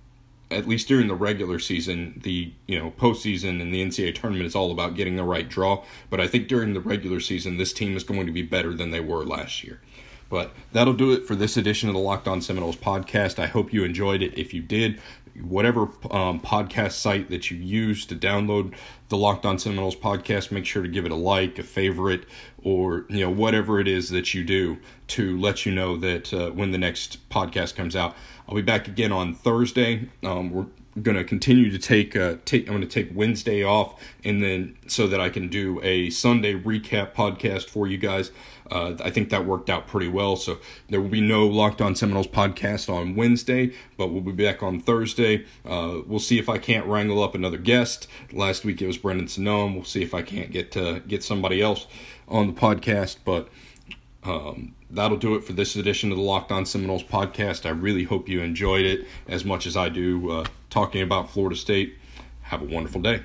at 0.51 0.67
least 0.67 0.87
during 0.87 1.07
the 1.07 1.15
regular 1.15 1.57
season, 1.59 2.19
the 2.23 2.51
you 2.67 2.77
know 2.77 2.91
postseason 2.91 3.61
and 3.61 3.73
the 3.73 3.83
NCAA 3.83 4.13
tournament 4.13 4.45
is 4.45 4.55
all 4.55 4.71
about 4.71 4.95
getting 4.95 5.15
the 5.15 5.23
right 5.23 5.47
draw. 5.47 5.83
But 6.09 6.19
I 6.19 6.27
think 6.27 6.47
during 6.47 6.73
the 6.73 6.81
regular 6.81 7.19
season, 7.19 7.57
this 7.57 7.73
team 7.73 7.95
is 7.95 8.03
going 8.03 8.25
to 8.27 8.31
be 8.31 8.41
better 8.41 8.73
than 8.73 8.91
they 8.91 8.99
were 8.99 9.23
last 9.23 9.63
year. 9.63 9.81
But 10.31 10.53
that'll 10.71 10.93
do 10.93 11.11
it 11.11 11.27
for 11.27 11.35
this 11.35 11.57
edition 11.57 11.89
of 11.89 11.93
the 11.93 11.99
Locked 11.99 12.25
On 12.25 12.41
Seminoles 12.41 12.77
podcast. 12.77 13.37
I 13.37 13.47
hope 13.47 13.73
you 13.73 13.83
enjoyed 13.83 14.21
it. 14.21 14.37
If 14.37 14.53
you 14.53 14.61
did, 14.61 14.99
whatever 15.41 15.89
um, 16.09 16.39
podcast 16.39 16.93
site 16.93 17.29
that 17.29 17.51
you 17.51 17.57
use 17.57 18.05
to 18.05 18.15
download 18.15 18.73
the 19.09 19.17
Locked 19.17 19.45
On 19.45 19.59
Seminoles 19.59 19.97
podcast, 19.97 20.49
make 20.49 20.65
sure 20.65 20.83
to 20.83 20.87
give 20.87 21.05
it 21.05 21.11
a 21.11 21.15
like, 21.15 21.59
a 21.59 21.63
favorite, 21.63 22.23
or 22.63 23.05
you 23.09 23.19
know 23.19 23.29
whatever 23.29 23.81
it 23.81 23.89
is 23.89 24.09
that 24.11 24.33
you 24.33 24.45
do 24.45 24.77
to 25.07 25.37
let 25.37 25.65
you 25.65 25.73
know 25.73 25.97
that 25.97 26.33
uh, 26.33 26.49
when 26.51 26.71
the 26.71 26.77
next 26.77 27.29
podcast 27.29 27.75
comes 27.75 27.93
out. 27.93 28.15
I'll 28.47 28.55
be 28.55 28.61
back 28.61 28.87
again 28.87 29.11
on 29.11 29.33
Thursday. 29.33 30.09
Um, 30.23 30.49
we're 30.49 30.67
going 31.01 31.17
to 31.17 31.23
continue 31.23 31.71
to 31.71 31.79
take 31.79 32.15
uh, 32.15 32.35
take. 32.45 32.69
I'm 32.69 32.81
to 32.81 32.87
take 32.87 33.11
Wednesday 33.13 33.63
off, 33.63 34.01
and 34.23 34.43
then 34.43 34.77
so 34.87 35.07
that 35.07 35.21
I 35.21 35.29
can 35.29 35.47
do 35.47 35.79
a 35.83 36.09
Sunday 36.09 36.53
recap 36.53 37.13
podcast 37.13 37.69
for 37.69 37.87
you 37.87 37.97
guys. 37.97 38.31
Uh, 38.69 38.95
I 39.03 39.09
think 39.09 39.29
that 39.29 39.45
worked 39.45 39.69
out 39.69 39.87
pretty 39.87 40.07
well. 40.07 40.37
So 40.37 40.59
there 40.89 41.01
will 41.01 41.09
be 41.09 41.21
no 41.21 41.45
Locked 41.45 41.81
On 41.81 41.93
Seminoles 41.95 42.27
podcast 42.27 42.91
on 42.91 43.15
Wednesday, 43.15 43.73
but 43.97 44.07
we'll 44.07 44.21
be 44.21 44.31
back 44.31 44.63
on 44.63 44.79
Thursday. 44.79 45.45
Uh, 45.65 45.99
we'll 46.07 46.19
see 46.19 46.39
if 46.39 46.47
I 46.47 46.57
can't 46.57 46.85
wrangle 46.85 47.21
up 47.21 47.35
another 47.35 47.57
guest. 47.57 48.07
Last 48.31 48.63
week 48.63 48.81
it 48.81 48.87
was 48.87 48.97
Brendan 48.97 49.27
Sonnone. 49.27 49.75
We'll 49.75 49.83
see 49.83 50.01
if 50.01 50.13
I 50.13 50.21
can't 50.21 50.51
get 50.51 50.71
to 50.71 51.01
get 51.07 51.23
somebody 51.23 51.61
else 51.61 51.87
on 52.27 52.47
the 52.47 52.53
podcast, 52.53 53.17
but. 53.25 53.49
Um, 54.23 54.75
that'll 54.91 55.17
do 55.17 55.33
it 55.33 55.43
for 55.43 55.53
this 55.53 55.75
edition 55.75 56.11
of 56.11 56.17
the 56.17 56.23
Locked 56.23 56.51
On 56.51 56.63
Seminoles 56.63 57.01
podcast. 57.01 57.65
I 57.65 57.69
really 57.69 58.03
hope 58.03 58.29
you 58.29 58.41
enjoyed 58.41 58.85
it 58.85 59.07
as 59.27 59.43
much 59.43 59.65
as 59.65 59.75
I 59.75 59.89
do 59.89 60.29
uh, 60.29 60.45
talking 60.71 61.03
about 61.03 61.29
Florida 61.29 61.55
State. 61.55 61.97
Have 62.41 62.63
a 62.63 62.65
wonderful 62.65 63.01
day. 63.01 63.19